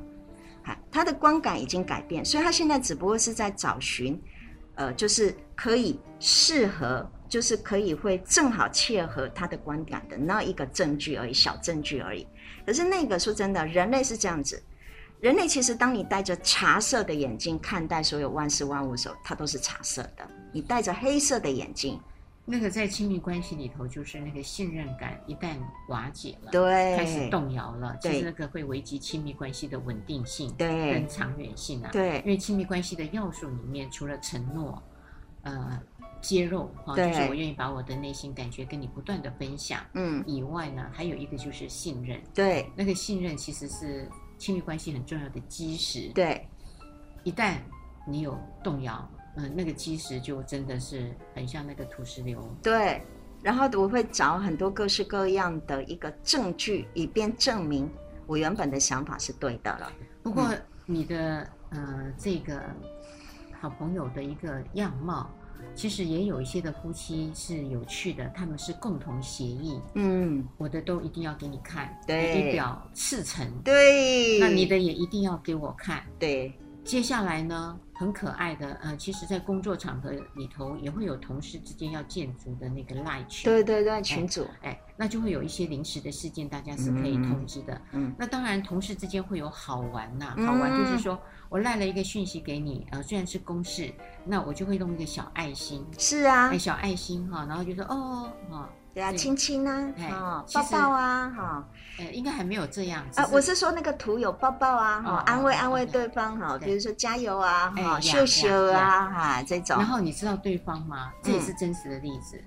[0.90, 4.18] 他的观感已经改变，所以他现在只不过是在找寻。
[4.76, 12.28] 呃，就是可以适合，就是可以会正好切合他的观感的那一个证据而已，小证据而已。
[12.66, 14.62] 可是那个说真的，人类是这样子，
[15.20, 20.28] 人类其实当你戴着茶色的眼睛看待所有万事万物的时候，它都是茶色的。
[20.52, 22.00] 你戴着黑色的眼睛。
[22.46, 25.56] 那个在亲密关系里头，就是那个信任感一旦
[25.88, 34.84] 瓦解了，对，开始动摇了，其实那个会危及亲密关系的稳定性，对，跟长远性啊，对，因为亲密关系的要素里面，除了承诺，
[35.44, 35.82] 呃，
[36.22, 46.46] 揭露哈，就是我愿意把我的内心感觉跟你不断的分享，嗯，以外呢，还有一个就是信任，对，那个信任其实是亲密关系很重要的基石，对，
[47.24, 47.56] 一旦
[48.06, 49.10] 你有动摇。
[49.36, 52.40] 嗯，那个基石就真的是很像那个土石流。
[52.62, 53.02] 对，
[53.42, 57.90] 然后我会找很多各式各样的一个证据，以便证明
[58.28, 59.92] 我原本的想法是对的了。
[60.22, 60.48] 不过
[60.86, 61.42] 你的、
[61.72, 62.62] 嗯、呃这个
[63.60, 65.30] 好朋友的一个样貌，
[65.74, 69.80] 其实也有一些的夫妻是有趣的，他们是共同协议。
[69.96, 73.46] 嗯，我的都一定要给你看，对，以表赤诚。
[73.64, 76.04] 对，那你的也一定要给我看。
[76.20, 76.54] 对。
[76.84, 87.74] 接下来呢，很可爱的，呃，其实，在工作场合里头也会有同事之间要建组的那个赖群，对对对，群组，哎，哎，那就会有一些临时的事件，大家是可以通知的。
[87.94, 91.18] 嗯，嗯，那当然，同事之间会有好玩呐，啊，好玩就是说
[91.50, 93.92] 我赖了一个讯息给你，呃，虽然是公事，
[94.26, 103.28] 那我就会弄一个小爱心，是啊，哎，小爱心哈，然后就说哦，哦对啊，亲亲啊，哦，抱抱啊，哈，呃，应该还没有这样啊。
[103.32, 109.78] 我是说那个图有抱抱啊，哈，安慰安慰对方哈，比如说加油啊，哈，秀秀啊，哈，这种。
[109.78, 111.12] 然后你知道对方吗？
[111.24, 112.40] 这也是真实的例子，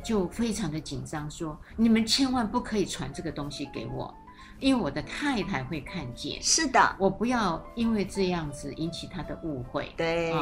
[0.00, 4.14] 就非常的紧张，说你们千万不可以传这个东西给我，
[4.60, 6.40] 因为我的太太会看见。
[6.40, 9.92] 是的，我不要因为这样子引起他的误会。
[9.96, 10.32] 对，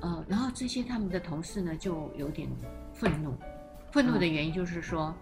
[0.00, 2.48] 呃，然后这些他们的同事呢，就有点
[2.94, 3.34] 愤怒。
[3.98, 5.12] 愤怒的原因就是说，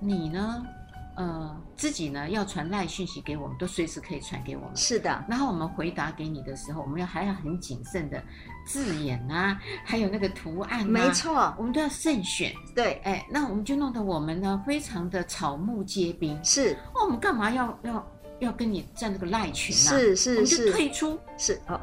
[0.00, 0.66] 你呢，
[1.14, 4.76] 呃，自己呢要传赖讯息给我们，都随时可以传给我们。
[4.76, 5.24] 是的。
[5.28, 8.20] 然后我们回答给你的时候，我们要还要很谨慎的
[8.66, 12.52] 字眼啊，还有那个图案啊，没错，我们都要慎选。
[12.74, 16.44] 对，哎，那我们就弄得我们呢非常的草木皆兵。
[16.44, 16.76] 是。
[16.92, 19.94] 那我们干嘛要要要跟你在那个赖群啊？
[19.94, 20.34] 是是是。
[20.34, 21.16] 我们就退出。
[21.38, 21.80] 是哦。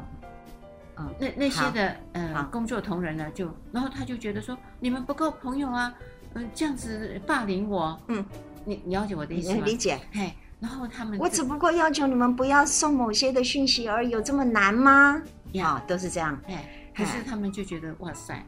[0.98, 5.92] 嗯，那那些的呃工作同仁呢，就然后他就觉得说，你们不够朋友啊，
[6.34, 8.24] 嗯，这样子霸凌我，嗯，
[8.64, 9.62] 你你了解我的意思吗？
[9.64, 9.98] 理解。
[10.12, 15.22] 嘿，然后他们，我只不过要求你们不要送某些的讯息而已，有这么难吗？
[15.52, 16.38] 呀，都是这样。
[16.46, 16.64] 哎，
[16.96, 18.44] 可是他们就觉得哇塞，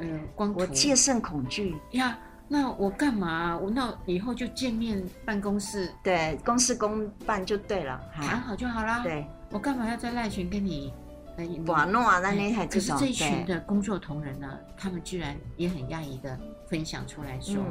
[0.00, 3.58] 呃，光我戒慎恐惧呀，那我干嘛？
[3.58, 9.00] 我那以后就见面办公室，对，公事公办就对了，谈好就好啦。
[9.02, 10.92] 对，我干嘛要在赖群跟你？
[11.66, 12.98] 瓦诺啊，那那台这种。
[12.98, 17.62] 可是这群的工作同仁呢，他们居然也很讶异的分享出来说，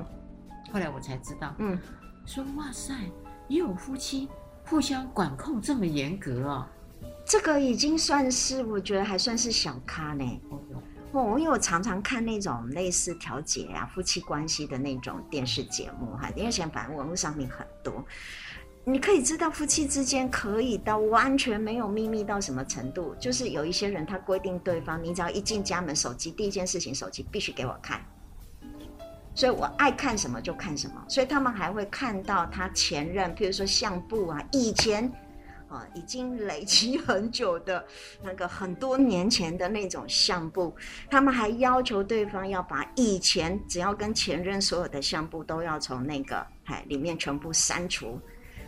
[0.71, 1.77] 后来我才知道，嗯，
[2.25, 2.93] 说哇塞，
[3.47, 4.29] 也有夫妻
[4.65, 6.65] 互相管控这么严格哦。
[7.25, 10.41] 这个已经算是我觉得还算是小咖呢。
[11.11, 18.05] 哦，因为我常常看那种类似调解啊、夫妻关系的那种电视节目哈，因为现在反正网络上面很多，
[18.89, 27.99] 你可以知道夫妻之间可以到完全没有秘密到什么程度，就是有一些人他规定对方，你只要一进家门，手机第一件事情，手机必须给我看，
[29.35, 35.11] 所以我爱看什么就看什么，所以他们还会看到他前任，譬如说相簿啊，以前。
[35.69, 37.85] 啊，已经累积很久的
[38.23, 40.73] 那个很多年前的那种相簿，
[41.09, 48.17] 他们还要求对方要把以前只要跟前任所有的相簿都要从那个海里面全部删除，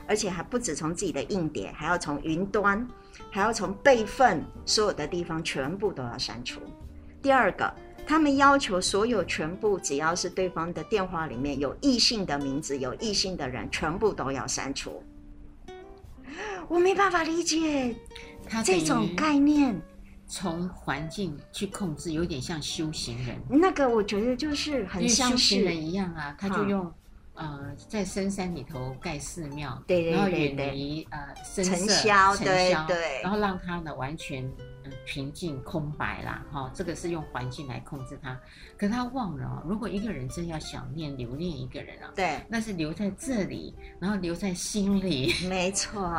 [0.10, 2.86] 而且还不止从自己的硬碟，还要从云端，
[3.30, 6.60] 还要从备份所有的地方全部都要删除。
[7.22, 7.72] 第二个，
[8.08, 15.04] 他们要求所有全部只要是对方的电话里面有异性的名字、有异性的人，全部都要删除。
[16.67, 17.95] 我没办法理解
[18.48, 19.80] 他这种概念，
[20.26, 23.39] 从环境去控制，有点像修行人。
[23.48, 26.93] 那个我觉得就是很像修行人一样啊，他就用、嗯、
[27.39, 34.47] 呃在深山里头盖寺庙，对对对对，然后远离呃尘嚣，对对，然后让它呢完全。
[35.06, 38.39] 平静空白啦，哈、哦，这个是用环境来控制他，
[38.78, 46.12] 可他忘了哦，如果一个人真要想念、留恋一个人啊，对，那是留在这里，然后留在心里， 没错，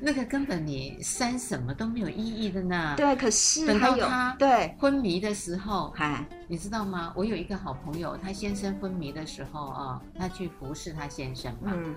[0.00, 2.94] 那个根本你删什么都没有意义的呢。
[2.96, 7.12] 对，可是等到他对昏迷的时候，嗨，你知道吗？
[7.16, 11.94] 我有一个好朋友，他先生昏迷的时候啊，他去服侍他先生嘛，嗯，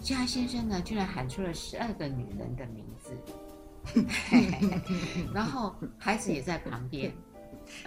[0.00, 3.16] 家先生呢，居然喊出了十二个女人的名字。
[5.34, 7.12] 然后孩子也在旁边，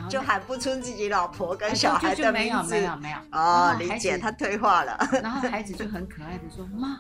[0.10, 2.72] 就喊不出自己老婆跟小孩的名字。
[2.72, 4.98] 没有没有没有哦，理解他退化了。
[5.22, 7.00] 然后孩子就很可爱的说：“妈。”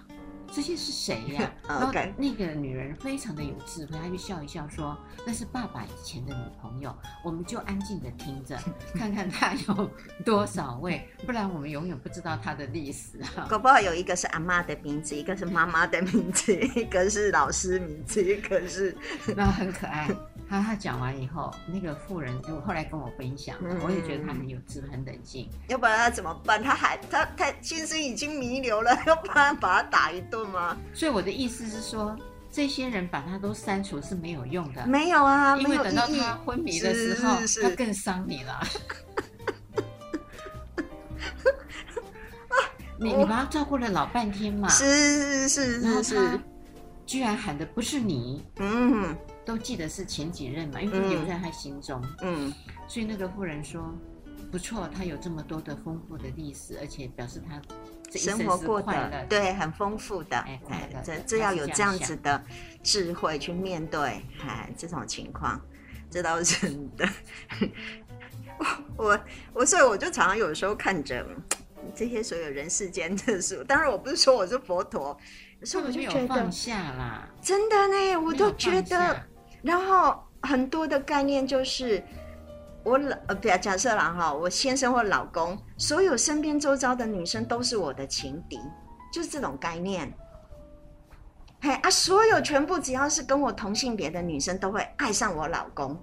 [0.53, 1.51] 这些是谁呀？
[1.67, 8.57] 然后那个女人非常的有智慧，她就笑一笑说：“那是爸爸以前的女朋友。”我们就安静的听着，
[8.93, 9.89] 看看他有
[10.23, 13.47] 多少位，不然我们永远不知道他的历史啊。
[13.49, 18.95] 搞不好有一个是阿妈的名字，一个是妈妈的名字，一个是老师名字，一个是
[19.35, 20.07] 那很可爱。
[20.49, 25.49] 他他讲完以后，那个妇人就后来跟我分享，嗯、我也觉得他很有智慧，很冷静。
[25.67, 26.61] 要不然他怎么办？
[26.61, 30.77] 他还他他先生已经弥留了，要不然把他打一顿吗？
[30.93, 32.15] 所以我的意思是说，
[32.51, 34.85] 这些人把他都删除是没有用的。
[34.85, 38.61] 没有啊，因为等到他昏迷的时候，他更伤你了。
[42.99, 44.69] 你你把他照顾了老半天嘛？
[44.69, 46.39] 是是是是是，
[47.05, 49.15] 居然喊的不是你，嗯。
[49.45, 52.01] 都记得是前几任嘛，因为留在他心中。
[52.21, 52.53] 嗯，嗯，
[52.87, 53.93] 所以那个妇人说，
[54.49, 57.61] 不错，他有这么多的丰富的历史，而且表示他
[58.17, 60.37] 生活过的，对，很丰富的。
[60.37, 62.43] 哎，这这要有这样子的
[62.81, 65.59] 智慧去面对，哎，这种情况，
[66.09, 67.07] 这倒是真的。
[68.97, 69.19] 我
[69.53, 71.25] 我所以我就常常有时候看着
[71.95, 75.17] 这些所有人世间的书，当然我不是说我是佛陀，
[75.63, 79.19] 所以我就觉得放下啦，真的呢，我都觉得。
[79.63, 82.03] 然后很多的概念就是，
[82.83, 88.59] 我老呃，不要假设了哈，我先生或老公，所有身边周遭的女生都是我的情敌，
[89.11, 90.11] 就是这种概念。
[91.61, 95.97] 嘿啊，所有全部只要是跟我同性别的女生都会爱上我老公，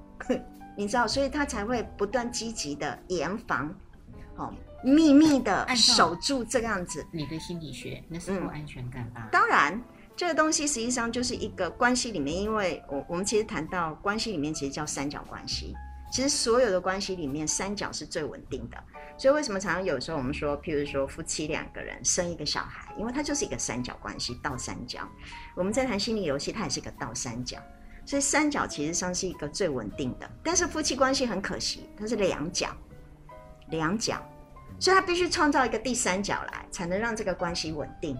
[0.76, 3.74] 你知道，所以他才会不断积极的严防，
[4.36, 7.06] 哦，秘密的守住这样子。
[7.12, 9.28] 你的心理学那是不安全感吧？
[9.30, 9.80] 当然。
[10.16, 15.74] 这个东西实际上就是一个关系里面，因为我我们其实谈到关系里面，其实叫三角关系。
[16.10, 18.76] 其实所有的关系里面，三角是最稳定的。
[19.16, 25.06] 所以为什么常常有时候我们说，譬如说夫妻两个人生一个小孩，因为它就是一个三角关系，倒三角。
[25.54, 27.58] 我们在谈心理游戏，它也是一个倒三角。
[28.06, 30.28] 所以三角其实上是一个最稳定的。
[30.42, 32.74] 但是夫妻关系很可惜，它是两角，
[33.68, 34.20] 两角，
[34.78, 38.16] 所以它必须创造一个第三角来，才能让这个关系稳定。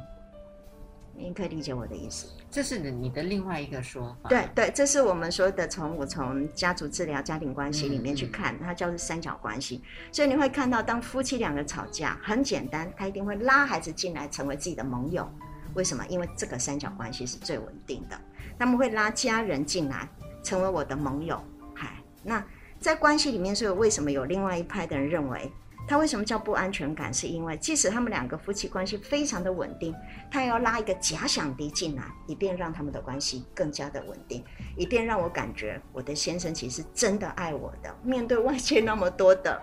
[1.20, 4.28] 您可以理解我的意思，这是你的另外一个说法。
[4.30, 9.83] 对对，这是我们说的，从我从家族治疗、家庭关系里面去看，嗯、它叫做三角关系。
[10.11, 15.30] 所以你会看到，当夫妻两个吵架，很简单，他一定会拉孩子进来成为自己的盟友。
[15.74, 16.04] 为什么？
[16.09, 18.18] 因为这个三角关系是最稳定的。
[18.59, 20.09] 他们会拉家人进来
[20.42, 21.40] 成为我的盟友。
[21.74, 22.44] 嗨，那
[22.80, 25.52] 在关系里面，所以为什么有另外一派的人认为？
[25.90, 27.12] 他为什么叫不安全感？
[27.12, 29.92] 是因为即使他们两个夫妻关系非常的稳定，
[30.31, 34.44] 他也要拉一个假想敌进来，以便让他们的关系更加的稳定，
[34.76, 37.92] 以便让我感觉我的先生其实真的爱我的。
[38.05, 39.61] 面对外界那么多的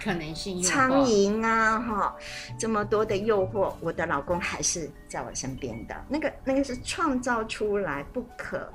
[0.00, 2.16] 可能性，苍蝇啊，哈，
[2.56, 6.06] 这么多的诱惑，我的老公还是在我身边的。
[6.08, 8.72] 那个那个是创造出来不可。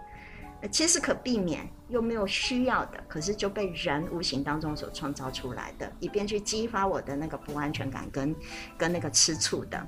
[0.72, 8.36] 其实可避免又没有需要的，可是就被人无形当中所创造出来的，以便去激发我的那个不安全感跟
[8.78, 9.88] 跟那个吃醋的，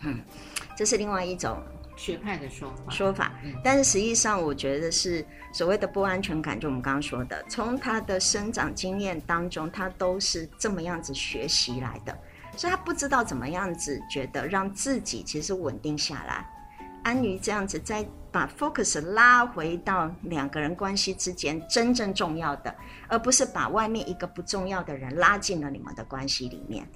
[0.00, 0.20] 嗯，
[0.74, 1.62] 这是另外一种
[1.96, 3.32] 学派的说法说法。
[3.62, 12.18] 但是实际上，我觉得是所谓的不安全感，就我们刚刚说的，从他的生长经验当中，他都是这么样子学习来的，
[12.56, 16.48] 所以他不知道怎么样子觉得让自己其实稳定下来。
[17.02, 22.74] 安于这样子，再把 focus 拉回到两个人关系之间真正重要的，
[23.08, 26.88] 而不是把外面一个不重要的人拉进了你们的关系里面。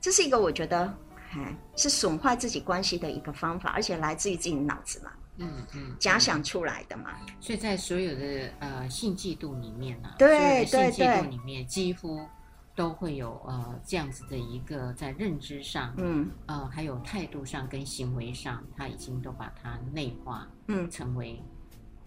[0.00, 0.94] 这是一个我觉得，
[1.32, 7.10] 哎，是损坏自己关系的一个方法，而且来自于自己脑子嘛，嗯嗯，假想出来的嘛。
[7.40, 12.20] 所以在所有的呃性嫉妒里面呢、啊，对性嫉妒里面几乎。
[12.74, 21.40] 都会有呃这样子的一个在认知上，嗯，呃，还有态度上跟行为上，他已经都把它内化，嗯，成为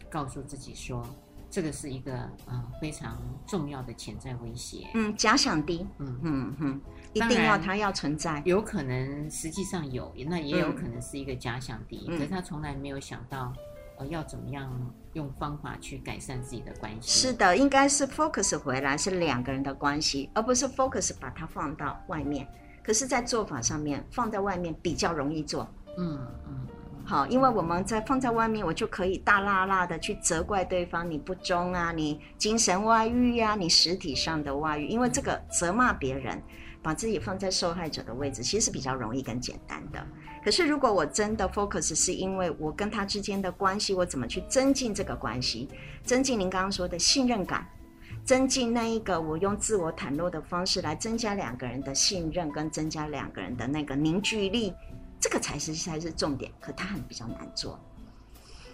[0.10, 1.06] 告诉自己说，
[1.49, 6.82] 这个是一个呃非常重要的潜在威胁，嗯，假想敌，嗯嗯嗯，
[7.13, 13.53] 一定要他要存在，有可能实际上有，那也有可能是一个假想敌，嗯，可是他从来没有想到。
[13.99, 14.71] 呃，要怎么样
[15.17, 17.27] 用方法去改善自己的关系？
[17.27, 22.47] 是的，应该是 focus 回来是两个人的关系，而不是 focus 把它放到外面。
[22.84, 25.67] 可是，在做法上面，放在外面比较容易做。
[25.97, 26.67] 嗯嗯，
[27.03, 34.88] 好，因为我们在放在外面，我就可以大辣辣的去责怪对方，你不忠啊，你精神外遇呀，你实体上的外遇。
[34.88, 36.41] 因为这个责骂别人，
[36.82, 39.99] 把自己放在受害者的位置，其实是比较容易跟简单的。
[40.47, 45.67] 可是，如果我真的 focus 是因为我跟他之间的关系，我怎么去增进这个关系，
[46.05, 47.67] 增进您刚刚说的信任感，
[48.23, 54.73] 增进那一个我用自我袒露的方式来增加两个人的信任，跟增加两个人的那个凝聚力，
[55.19, 56.49] 这个才是才是重点。
[56.62, 57.77] 可他很比较难做，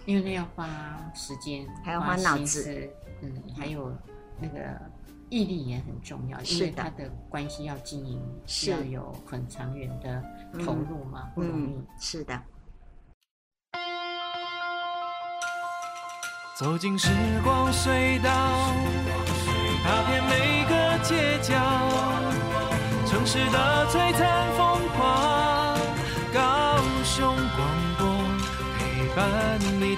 [0.06, 0.64] 因为那要花
[1.12, 2.88] 时间，还要花脑子，
[3.20, 3.92] 嗯，还有
[4.40, 4.80] 那个。
[5.34, 10.22] 毅力也很重要，因为他的关系要经营，是要有很长远的
[10.64, 11.74] 投入嘛，不容易。
[11.98, 12.40] 是的。
[16.56, 17.08] 走进时
[17.42, 18.30] 光隧道，
[19.82, 21.52] 踏遍每个街角，
[23.04, 25.76] 城市的璀璨风狂，
[26.32, 27.68] 高雄广
[27.98, 28.06] 播
[28.78, 29.96] 陪伴你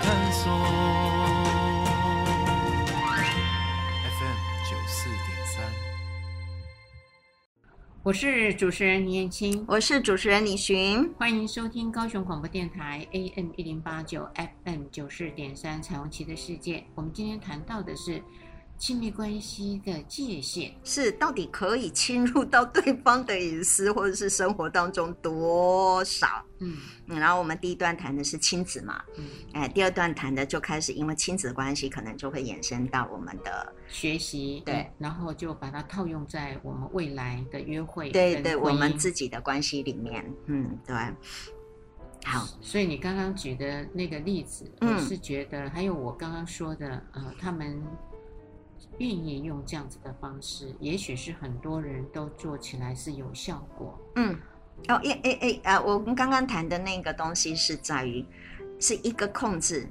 [8.06, 14.24] 我是主持人倪燕青，我是主持人李寻，欢迎收听高雄广播电台 AM 一零八九
[14.64, 16.84] FM 九四点三彩虹旗的世界。
[16.94, 18.22] 我们今天谈到的是。
[18.78, 20.74] 亲密关系的界限。
[20.84, 26.44] 是到底可以侵入到对方的隐私，或者是生活当中多少？
[26.58, 40.96] 嗯，然后我们第一段谈的是亲子嘛，嗯，哎，第二段谈的就开始，因为亲子关系可能就会延伸到我们的学习，对、嗯，然后就把它套用在我们未来的约会，对对，我们自己的关系里面，嗯，对。
[42.24, 47.82] 好，所以你刚刚举的那个例子，我是觉得，嗯、还有我刚刚说的，呃，他们。
[48.98, 53.98] 愿意用这样子的方式，也许是很多人都做起来是有效果。
[54.16, 54.34] 嗯，
[54.88, 58.24] 哦，诶诶诶，啊，我们刚刚谈的那个东西是在于，
[58.80, 59.86] 是一个控制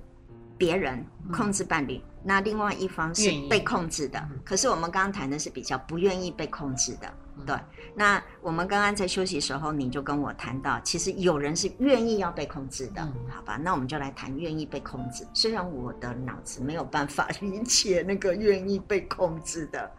[0.58, 4.28] 别人、控制伴侣，嗯、那另外一方是被控制的。
[4.44, 7.08] 可是我们刚刚谈的是比较不愿意被控制的。
[7.46, 7.54] 对，
[7.94, 13.58] 那我们刚刚在休息时候，你就跟我谈到，其实有人是愿意要被控制的，嗯、好吧？
[13.58, 15.28] 那我们就来谈愿意被控制。
[15.34, 19.92] 虽然我的脑子没有办法理解那个愿意被控制的，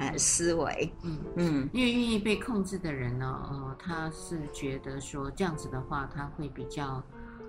[0.00, 7.00] 嗯，思维，嗯嗯，因为愿意被控制的人呢，呃，他是觉得说这样子的话，他会比较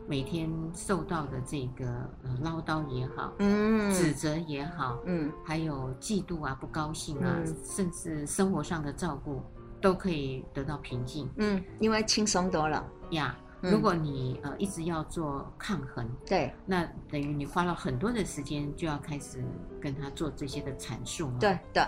[0.08, 1.88] 每天受到的这个
[2.24, 9.42] 呃唠叨也好，嗯，指责也好，嗯，还有嫉妒啊、不高兴啊，嗯、甚至生活上的照顾。
[9.82, 13.36] 都可以得到平静，嗯，因为轻松多了呀。
[13.62, 19.44] 如果你呃一直要做抗衡，对，那等于你花了很多的时间，就要开始
[19.82, 21.38] 跟他做这些的阐述嘛。
[21.40, 21.84] 对对。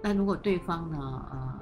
[0.00, 0.98] 那如果对方呢，
[1.32, 1.60] 呃，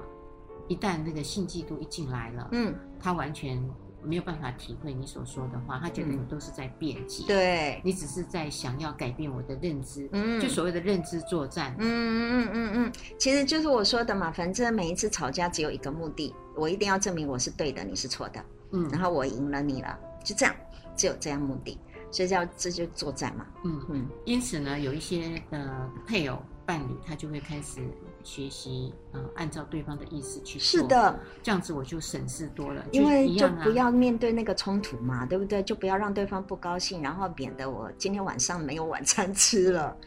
[0.67, 3.59] 一旦那个性嫉妒一进来了，嗯，他完全
[4.03, 20.55] 没有办法体会你所说的话，他觉得你都是在辩解，对，你只是在想要改变我的认知，嗯，就所谓的认知作战，嗯嗯嗯嗯嗯，其实就是我说的嘛，反正每一次吵架只有一个目的，我一定要证明我是对的，你是错的，嗯，然后我赢了你了，就这样，
[20.95, 21.77] 只有这样目的，
[22.11, 23.81] 所以叫这就作战嘛，嗯。
[23.89, 27.81] 嗯，因此呢，有一些的配偶伴侣，他就会开始。
[28.29, 32.85] 学习啊，按照对方的意思去做，是的，这样子我就省事多了。
[32.91, 35.63] 因为就不要面对那个冲突嘛，对不对？
[35.63, 39.97] 就不要让对方不高兴，然后免得我今天晚上没有晚餐吃了。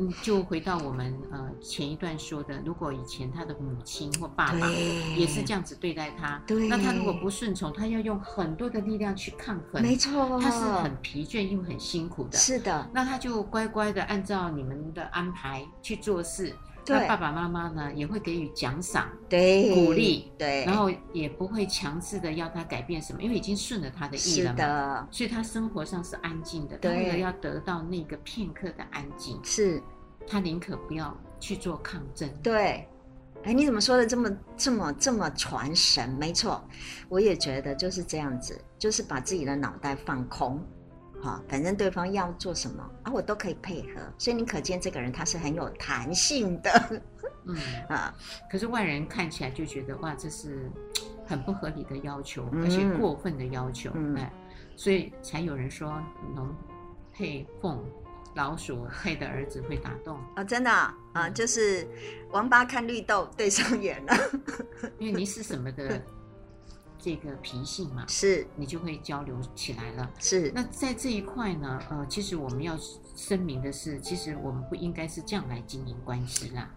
[0.00, 4.68] 嗯，就回到我们呃前一段说的，如果以前他的母亲或爸爸
[5.16, 12.36] 也是这样子对待他，对，那他如果不顺从，他要用很多的力量去抗衡，没错，他是很疲倦又很辛苦的。
[12.36, 16.52] 是的，那他就乖乖的按照你们的安排去做事。
[16.88, 26.76] 那爸爸妈妈呢，也会给予奖赏、对鼓励，对，然后也不会强制的要他改变什么，因为已经顺了他的意了嘛，的所以他生活上是安静的。
[26.78, 29.82] 对，为了要得到那个片刻的安静，是，
[30.26, 32.28] 他宁可不要去做抗争。
[32.42, 32.88] 对，
[33.44, 36.08] 哎，你怎么说的这么这么这么传神？
[36.18, 36.62] 没错，
[37.08, 40.60] 我也觉得就是这样子，就是把自己的脑袋放空。
[41.20, 47.02] 好，反正对方要做什么啊，我都可以配合，所以你可见这个人他是很有弹性的，
[47.44, 47.56] 嗯
[47.88, 48.14] 啊，
[48.50, 50.70] 可是外人看起来就觉得哇，这是
[51.26, 54.32] 很不合理的要求，嗯、而且过分的要求，嗯、哎，
[54.76, 56.00] 所以才有人说
[56.36, 56.48] 龙
[57.12, 57.84] 配凤，
[58.36, 60.16] 老鼠配的儿子会打洞。
[60.16, 61.84] 啊、哦，真的啊，啊，就是
[62.30, 64.14] 王八看绿豆对上眼了，
[64.98, 66.00] 因为你是什么的。
[66.98, 70.10] 这个脾性嘛，是你就会交流起来了。
[70.18, 72.76] 是那在这一块呢，呃，其实我们要
[73.14, 76.70] 声明的是，其实我们不应该是这样来经营关系啦。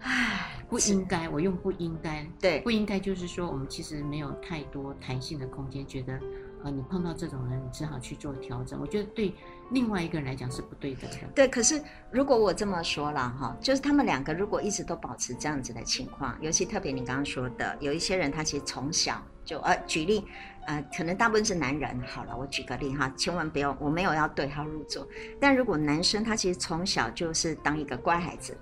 [0.00, 6.18] 唉，不应该，我用不应该，对，不应该就是说，我们其实没有太多弹性的空间，觉得。
[6.64, 8.80] 呃，你碰到这种人，你只好去做调整。
[8.80, 9.34] 我觉得对
[9.72, 11.08] 另外一个人来讲是不对的。
[11.34, 20.24] 对，可是如果我这么说了哈，就是他们两个如果一直都保持这样子的情况，尤其特别你刚刚说的，有一些人他其实从小就呃，举例，
[20.66, 22.00] 呃，可能大部分是男人。
[22.06, 25.06] 好了，我举个例哈，千万不要，我没有要对号入座。
[25.40, 28.56] 但如果男生他其实从小就是当一个乖孩子。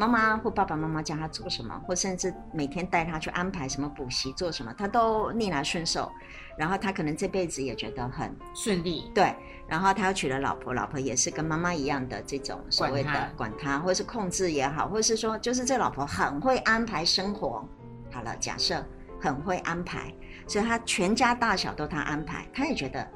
[0.00, 6.08] 妈妈或爸爸妈妈叫他做什么，或甚至每天带他去安排什么补习做什么，他都逆来顺受。
[6.56, 9.10] 然后他可能这辈子也觉得很顺利。
[9.12, 9.34] 对，
[9.66, 17.68] 然后他又娶了老婆，老婆也是跟妈妈一样的这种所谓的管他，管他，或是控制也好，或是说就是这老婆很会安排生活。
[18.12, 18.86] 好了，假设
[19.20, 20.12] 很会安排，
[20.46, 23.06] 所以他全家大小都他安排，他也觉得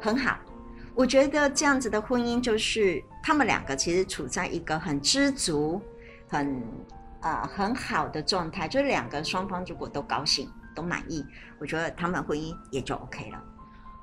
[0.00, 0.38] 很好。
[0.94, 5.82] 我觉得这样子的婚姻就是他们两个其实处在一个很知足。
[6.26, 6.56] 很
[7.20, 11.24] 啊、呃，很好的状态，就是两个双方如果都高兴、都满意，
[11.60, 13.44] 我觉得他们婚姻也就 OK 了。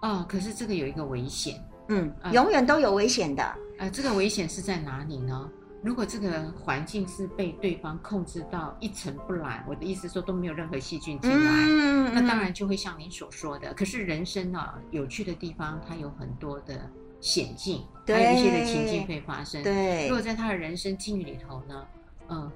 [0.01, 3.55] 哦，可是这个有一个危险，嗯，呃、永远都有危险的。
[3.79, 5.49] 呃，这个危险是在哪里呢？
[5.83, 13.73] 如果这个环境是被对方控制到一尘不染，我的意思说都没有任何细菌进来，嗯、那当然就会像您所说的。
[13.73, 16.87] 可是人生啊，有趣的地方，它有很多的
[17.19, 19.63] 险境，还有一些的情境会发生。
[19.63, 21.87] 对，如果在他的人生境遇里头呢？
[22.29, 22.49] 嗯，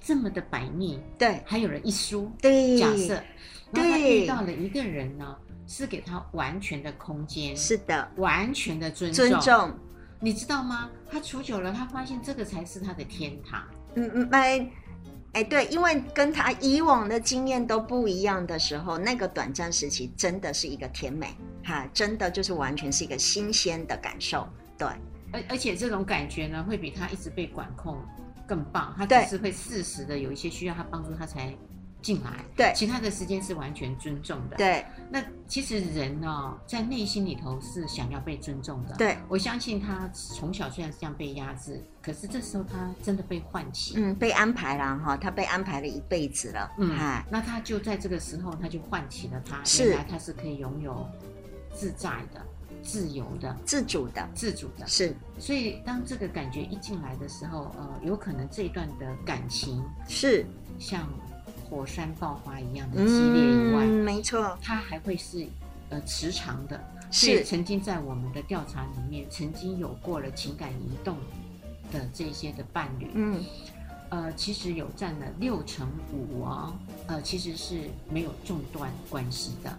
[0.00, 3.22] 这么的百密，对，还有人一输，对，假设，
[3.70, 5.36] 那他遇到了一个人呢，
[5.68, 9.78] 是给他完全的空间，是的，完全的尊重，尊重，
[10.20, 10.90] 你知道吗？
[11.10, 13.62] 他处久了，他发现这个才是他的天堂。
[13.94, 14.70] 嗯嗯，哎，
[15.32, 24.48] 哎，对，因为跟他以往的经验都不一样的时候，那个短暂时期真的是一个甜美，哈，真的就是完全是一个新鲜的感受，
[24.78, 24.88] 对。
[25.32, 28.00] 而而且这种感觉呢，会比他一直被管控
[28.46, 28.94] 更棒。
[28.96, 31.54] 他只是会适时的有一些需要他帮助，他才
[32.06, 32.44] 进来。
[32.56, 34.56] 对，其他的时间是完全尊重的。
[34.56, 38.94] 对，那其实人呢、哦，在内心里头是想要被尊重的。
[38.94, 46.70] 对，我相信他从小虽然是这样被压制，可是这时候他真的被唤起，嗯，被安排了哈，他被安排了一辈子了。
[46.78, 51.04] 嗯，哎，那他就在这个时候，他就唤起了他，是原来他是可以拥有
[51.74, 52.40] 自在的。
[52.82, 55.12] 自由的、自主的、自主的，是。
[55.40, 60.46] 所以当这个感觉一进来的时候，呃，有可能这一段的感情是
[60.78, 61.08] 像
[61.68, 65.46] 火山爆发一样的激烈以外，嗯，没错，它还会是
[65.90, 66.80] 呃磁场的。
[67.08, 71.16] 是曾经在我们的调查里面，曾经有过了情感移动
[71.92, 73.44] 的这些的伴侣，嗯，
[74.08, 76.72] 呃，其实有占了六成五哦，
[77.06, 79.78] 呃，其实是没有中断关系的。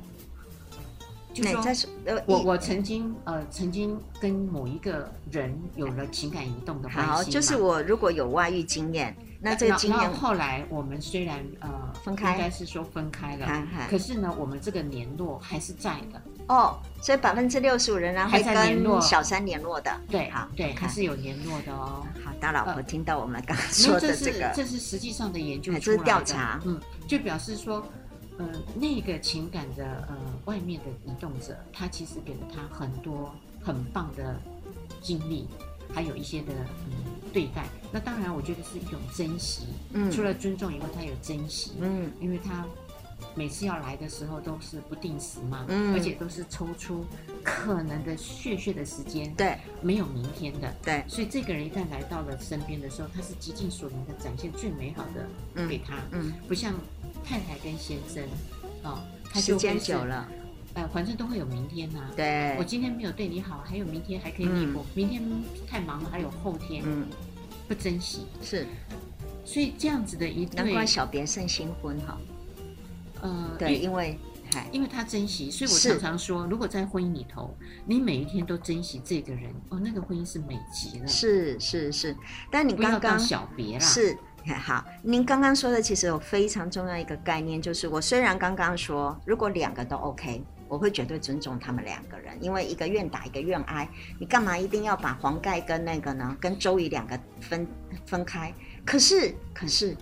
[1.33, 1.61] 就说，
[2.05, 7.11] 呃，我我曾经呃曾经跟某一个人有了情感移动的关系。
[7.11, 11.69] 好，就是我如果有外遇经验，那这个经验后来我们虽然呃
[12.03, 16.21] 分开，应该是说分开了，可是呢，我们这个联络还是在的。
[16.47, 19.91] 哦，所以百分之六十五仍然会跟小三联络的。
[20.09, 22.05] 对，好，对，还是有联络的哦。
[22.23, 27.85] 好，大老婆听到我们刚刚说的这个，这是实际上的研究，这是调查，嗯，就表示说。
[28.39, 30.15] 呃，那个情感的呃，
[30.45, 33.33] 外面的移动者，他其实给了他很多
[33.63, 34.39] 很棒的
[35.01, 35.47] 经历，
[35.91, 36.53] 还有一些的
[36.85, 36.93] 嗯
[37.33, 37.65] 对待。
[37.91, 39.67] 那当然，我觉得是一种珍惜。
[39.93, 41.73] 嗯，除了尊重以外，他有珍惜。
[41.79, 42.65] 嗯，因为他
[43.35, 47.05] 每次要来的时候都是不定时嘛，嗯，而且都是抽出
[47.43, 51.03] 可能的血血的时间，对，没有明天的，对。
[51.07, 55.95] 所以这个人一旦来到了身边的时候，他是极尽所能的展现最美好的给他。
[56.11, 56.73] 嗯，不像。
[57.25, 58.23] 太太跟先生，
[58.83, 58.99] 哦，
[59.29, 60.29] 他就时间久了，
[60.77, 62.11] 呃，反正都会有明天呐、啊。
[62.15, 64.81] 对，我今天没有对你好，还有明天还可以弥补。
[64.81, 65.23] 嗯、明天
[65.67, 66.83] 太忙了，还有后天。
[66.85, 67.07] 嗯，
[67.67, 68.67] 不珍惜是，
[69.43, 72.17] 所以这样子的一对，难怪小别胜新婚哈。
[73.21, 74.19] 呃，对，因为
[74.71, 77.49] 因为他珍惜，所以我常常说，如果在婚姻里头，
[77.87, 81.07] 你每一天都珍惜这个人，哦，那个婚姻是美极了。
[81.07, 82.15] 是是是，
[82.51, 84.15] 但你刚刚小别啦，是。
[84.63, 93.87] 好，您刚刚说的其实有非常重要一个概念，就是我虽然刚刚说，如果两个都 OK，我会绝对尊重他们两个人，因为一个愿打一个愿挨，
[94.19, 97.67] 你干嘛一定要把黄盖跟那个呢，跟周瑜两个分
[98.05, 98.53] 分开？
[98.85, 99.95] 可是，可是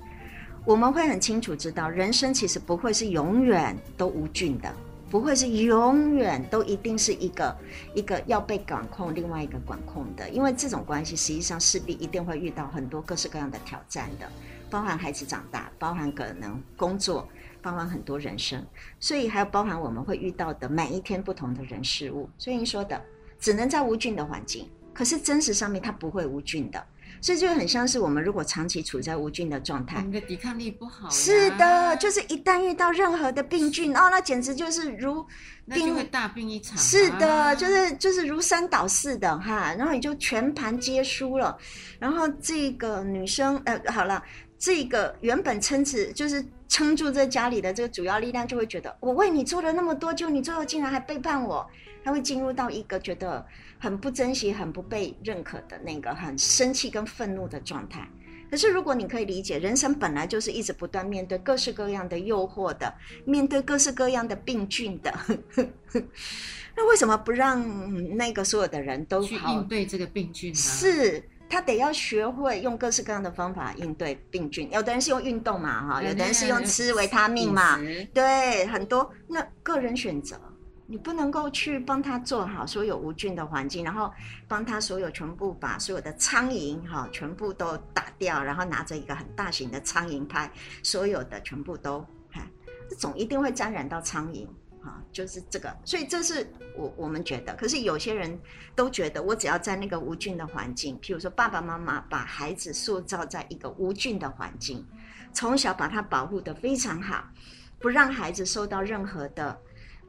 [0.66, 4.74] 我们会很清楚知道，人生其实不会是永远都无菌的。
[5.07, 7.55] 不会是永远都一定是一个
[7.93, 14.28] 一个要被管控，另外一个管控的，因为这种关系实际上势必一定会遇到很多各式各样的挑战的，
[14.70, 17.26] 包含孩子长大，包含可能工作，
[17.66, 18.63] 包含很多人生，
[18.99, 22.30] 所以还有包含我们会遇到的每一天不同的人事物。
[22.38, 23.01] 所以你说的
[23.39, 26.86] 只能在无菌的环境，可是真实上面它不会无菌的。
[27.22, 31.09] 所以就很像是我们如果长期处在无菌的状态，我们的抵抗力不好。
[31.09, 35.26] 是的，就是一旦遇到任何的病菌，哦，那简直就是如
[35.68, 36.78] 病，会大病一场。
[36.78, 41.57] 是的，就是就是如山倒似的哈，然后你就全盘皆输了。
[41.97, 44.22] 然后这个女生，呃，好了，
[44.58, 51.66] 这个原本撑持就是撑住这家里的这个主要力量，就会觉得我为你做了那么多，就你最后竟然还背叛我，
[52.03, 53.45] 他会进入到一个觉得。
[53.78, 58.08] 很不珍惜、很不被认可的那个，很生气跟愤怒的状态。
[58.49, 62.91] 可是，如果你可以理解，人生本来就是一直不断面对各式各样的诱惑的，
[63.26, 65.14] 面对各式各样的病菌的，
[66.76, 70.56] 那为什么不让那个所有的人都去应对这个病菌呢？
[70.56, 74.70] 是他得要学会用各式各样的方法应对病菌。
[74.72, 77.80] 有的人是用运动嘛，哈，有的人是用吃维他命嘛，
[78.14, 80.39] 对，很多那个人选择。
[80.88, 84.14] 你不能够去帮他做好所有无菌的环境，然后
[84.48, 90.48] 帮他所有全部把所有的苍蝇哈全部都打掉，然后拿着一个很大型的苍蝇拍，
[90.84, 92.48] 所有的全部都哈，
[92.88, 94.48] 这种一定会沾染到苍蝇
[94.86, 98.40] 哈，就是这个，所以这是我我们觉得，可是有些人
[98.76, 104.86] 都觉得我只要在那个无菌的环境，譬如说爸爸妈妈把孩子塑造在一个无菌的环境，
[105.34, 107.26] 从小把他保护得非常好，
[107.80, 109.60] 不让孩子受到任何的。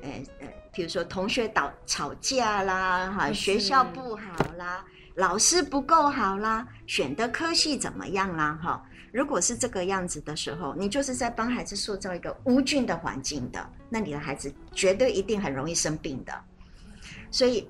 [0.02, 0.10] 呃
[0.40, 8.84] 呃，比如说同学吵吵架啦，哈，学校不好啦，老师不够好啦，选的科系怎么样啦，哈，
[9.16, 16.44] 如果是这个样子的时候，你就是在帮孩子塑造一个无菌的环境的，那你的孩子绝对一定很容易生病的。
[17.30, 17.66] 所以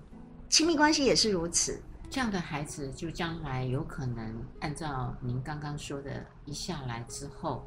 [0.49, 1.81] 亲密关系也是如此，
[2.11, 7.65] 这样的孩子就将来有可能按照您刚刚说的一下来之后。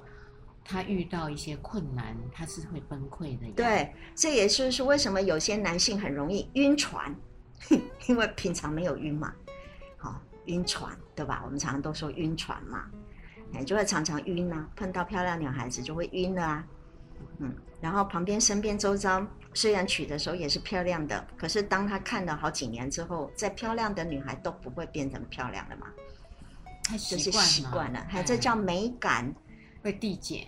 [0.71, 3.49] 他遇到一些困难，他是会崩溃的。
[3.55, 7.15] 对，这也是是为什么有些男性很容易晕船，
[8.07, 9.33] 因为平常没有晕嘛。
[9.97, 10.15] 好、哦，
[10.45, 11.41] 晕船对吧？
[11.43, 12.85] 我们常常都说晕船嘛，
[13.53, 14.67] 哎，就会常常晕啊。
[14.75, 16.67] 碰到漂亮女孩子就会晕了啊。
[17.39, 25.87] 嗯，然后旁边、身边、周遭虽然娶的时候也是漂亮的，可是当他看了好几年之后，再漂亮的女孩都不会变成漂亮的嘛。
[26.83, 29.33] 他习惯了，就是习惯了，还这叫美感
[29.81, 30.47] 会递减。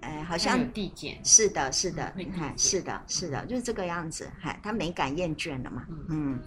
[0.00, 4.28] 哎，好像递减，是的，是的，你看，是的，是的，就是这个样子。
[4.40, 5.86] 嗨，他美感厌倦了嘛？
[6.08, 6.42] 嗯，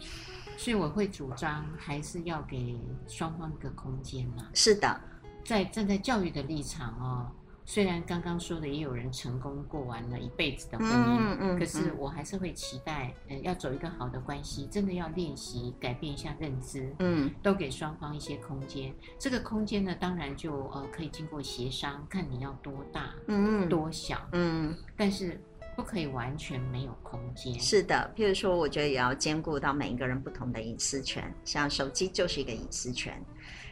[0.58, 2.78] 所以我会主张还是要给
[3.08, 4.50] 双方一个空间嘛。
[4.54, 5.00] 是的，
[5.46, 7.32] 在站在教育的立场哦。
[7.68, 18.93] 虽然刚刚说的也有人成功过完了一辈子的婚姻，嗯嗯、可是我还是会期待，呃，要走一个好的关系，真的要练习改变一下认知，嗯，都给双方一些空间。
[19.18, 25.41] 这个空间呢，当然就呃可以经过协商，看你要多大，嗯，多小，嗯，但是
[25.76, 27.60] 不可以完全没有空间。
[27.60, 31.34] 是的，譬如说，我觉得也要兼顾到每一个人不同的隐私权。
[31.43, 33.20] 像手机就是一个隐私权，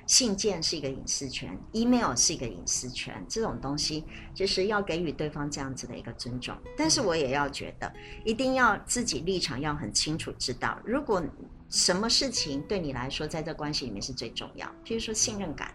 [0.06, 6.56] 信件是一个隐私权，email 是一个隐私权，这种东西就是要给予对方这样子的一个尊重。
[6.78, 7.92] 但是我也要觉得，
[8.26, 11.24] 一定要自己立场要很清楚，知道如果
[11.70, 15.74] 什么事情对你来说在这关系里面是最重要，譬如说信任感，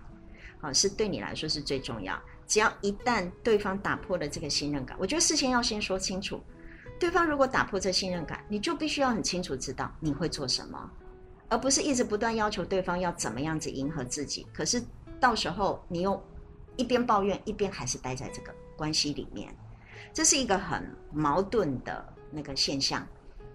[0.61, 2.21] 啊，是对你来说是最重要。
[2.47, 6.41] 只要一旦对方打破了这个信任感，我觉得事先要先说清楚。
[6.99, 10.91] 对方如果打破这信任感，你就必须要很清楚知道你会做什么，
[11.49, 14.47] 而不是一直不断要求对方要怎么样子迎合自己。
[14.53, 14.83] 可是
[15.21, 16.23] 到时候你又
[16.77, 19.55] 一边抱怨一边还是待在这个关系里面，
[20.13, 23.07] 这是一个很矛盾的那个现象。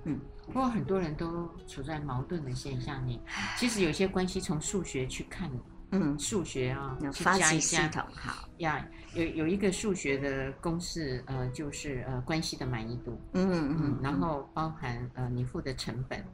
[0.06, 3.22] 嗯，不过很多人都处在矛盾的现象里。
[3.58, 5.50] 其实有些关系从数学去看。
[5.96, 8.84] 嗯，数学啊，发加一加，好呀。
[9.14, 13.16] 有有一个数学的公式，呃，就是呃关系的满意度。
[13.34, 14.00] 嗯嗯嗯。
[14.02, 16.26] 然后包含呃你付的成本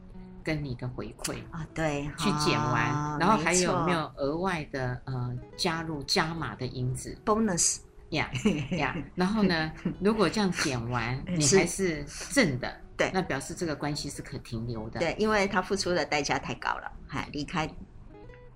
[0.43, 7.79] 跟你的回馈啊，对，去减完，然后还有没有额外的呃加入加码的因子？bonus
[8.09, 8.29] 呀
[8.71, 8.95] 呀。
[9.15, 14.99] 然后呢，如果这样减完 你还是正的，对，那表示这个关系是可停留的。
[14.99, 17.69] 对，因为他付出的代价太高了，还离开。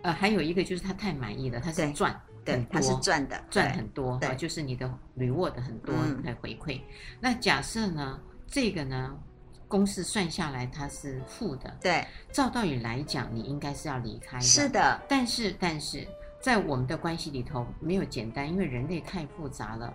[0.01, 4.85] 呃，还有一个就是他太满意了，他是赚，对，他是赚的，赚很多，对，就是你的
[5.17, 6.81] reward 很多来回馈。
[7.21, 9.17] 那假设呢，这个呢，
[9.73, 15.01] 公式算下来它是负的，对，照道理来讲，你应该是要离开的，是的。
[15.09, 16.07] 但是，但是
[16.39, 19.91] 在我们的关系里头没有简单，因为人类太复杂了。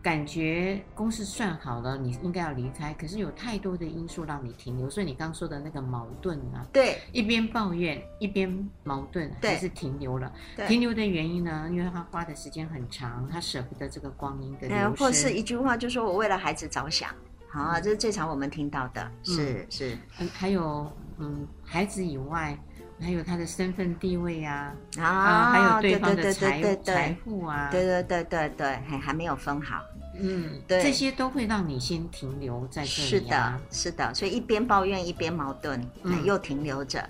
[0.00, 10.32] 感觉公式算好了，你应该要离开，可是有太多的因素让你停留，所以你刚说的那个矛盾啊，对，一边抱怨一边矛盾，还是停留了。
[10.68, 11.68] 停留的原因呢？
[11.72, 15.02] 因为他花的时间很长，他舍不得这个光阴的流逝。
[15.02, 17.16] 或是一句话就说我为了孩子着想，好
[17.56, 19.98] 啊，这是最常我们听到的，嗯、是是。
[20.18, 22.58] 嗯，还有嗯，孩子以外，
[23.00, 29.82] 还有他的身份地位啊，啊，啊还有对方的财财富啊，对对对对对，还还没有分好。
[30.18, 33.08] 嗯，对，这些都会让你先停留在这里。
[33.08, 37.06] 是的，是的，所以一边抱怨一边矛盾，嗯，又停留着，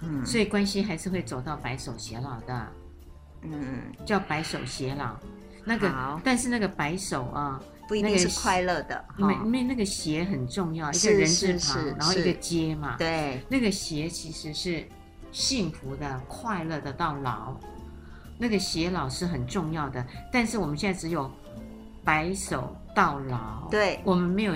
[0.00, 2.66] 嗯，所以关系还是会走到白首偕老的，
[3.42, 5.16] 嗯，叫白首偕老。
[5.64, 7.60] 那个，但是那个白首啊，
[7.90, 14.86] 不一定是快乐的，因为因为那个偕很重要，一个人字旁，然后一个街嘛，对，那个偕其实是
[15.32, 17.56] 幸福的、快乐的到老，
[18.38, 21.28] 那个偕老是很重要的，但是我们现在只有。
[22.02, 24.54] 白首到老，对，我们没有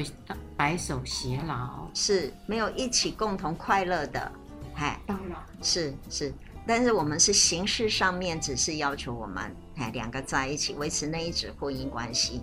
[0.56, 4.32] 白首偕老，是没有一起共同快乐的，
[4.76, 5.36] 哎，到老。
[5.60, 6.32] 是是，
[6.66, 12.42] 但是我们是形式上面只是要求我们哎两个在一起维持那一纸婚姻关系，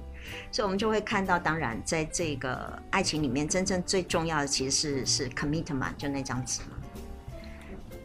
[0.51, 6.77] 所以我们就会看到，当然在这个爱情里面，真正最重要的其实是是 commitment，就那张纸嘛。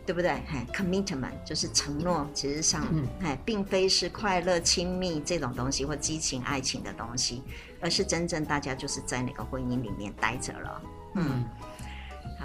[0.04, 0.30] 对不对？
[0.30, 2.86] 哎，commitment 就是承诺，其实上，
[3.20, 7.42] 哎，并非是快乐、亲密这种东西或激情、爱情的东西，
[7.80, 10.82] 而是真正大家就是在那个婚姻里面待着了。
[11.14, 11.44] 嗯，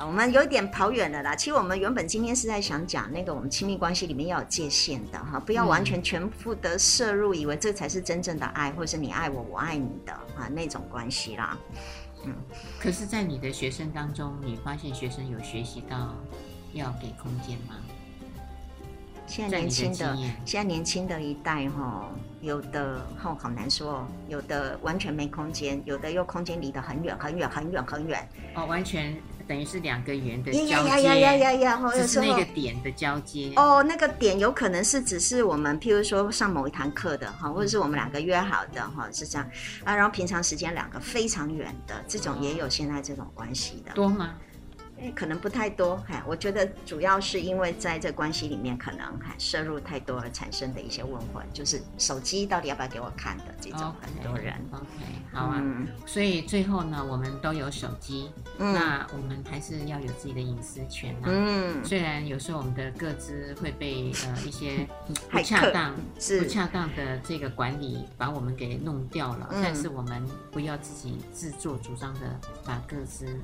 [0.01, 1.35] 好，我们有点跑远了啦。
[1.35, 11.55] 其实我们原本今天是在想讲那个我们亲密关系里面要有界限的哈，不要完全全部的摄入，以为这才是真正的爱，或是你爱我，我爱你的啊那种关系啦。
[12.25, 12.33] 嗯，
[12.79, 16.15] 可是，在你的学生当中，你发现学生有学习到。
[16.73, 17.75] 要给空间吗？
[19.27, 28.25] 现在年轻的，现在年轻的一代哈，有的哈好难说，有的完全没空间，有的又空间离得很远很远很远很远。
[28.55, 29.13] 哦，完全
[29.51, 33.51] 等于是两个圆的交接，呀呀呀呀呀呀，只是那个点的交接。
[33.57, 39.45] 哦，那个点有可能是只是我们，譬如说上某一堂课的哈，或者是我们两个约好的哈，是这样
[39.83, 39.93] 啊。
[39.93, 43.91] 然后平常时间两个非常远的这种也有现在这种关系的。
[43.91, 44.35] 多吗？
[45.15, 54.53] 可能不太多，哈，我觉得主要是因为在这关系里面，可能哈摄入太多而产生的一些问题，就是手机到底要不要给我看的这种很多人。
[54.71, 54.87] Okay, OK，
[55.33, 55.57] 好啊。
[55.59, 61.25] 嗯、所以最后呢，我们都有手机，嗯、那我们还是要有自己的隐私权啊。
[61.25, 61.83] 嗯。
[61.83, 64.87] 虽然有时候我们的各自会被呃一些
[65.31, 65.95] 不恰当、
[66.39, 73.39] 不恰当的这个管理把我们给弄掉了，嗯、但是我们不要自己自作主张的把个资。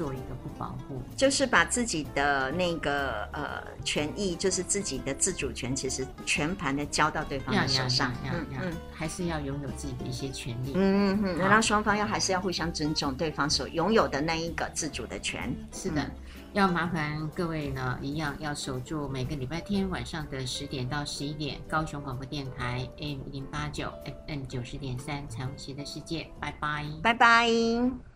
[0.00, 16.00] 做一个不保护，就是把自己的那个呃权益，就是自己的自主权，其实全盘的交到对方的手上，嗯嗯，还是要拥有自己的一些权利，嗯嗯嗯，然后双方要还是要互相尊重对方所拥有的那一个自主的权，是的。
[16.00, 16.10] 嗯。
[16.54, 23.92] 要麻烦各位呢，一样要守住每个礼拜天晚上的十点到十一点，高雄广播电台 AM 零八九
[24.26, 28.09] FM 九十点三，彩虹旗的世界，拜拜，拜拜。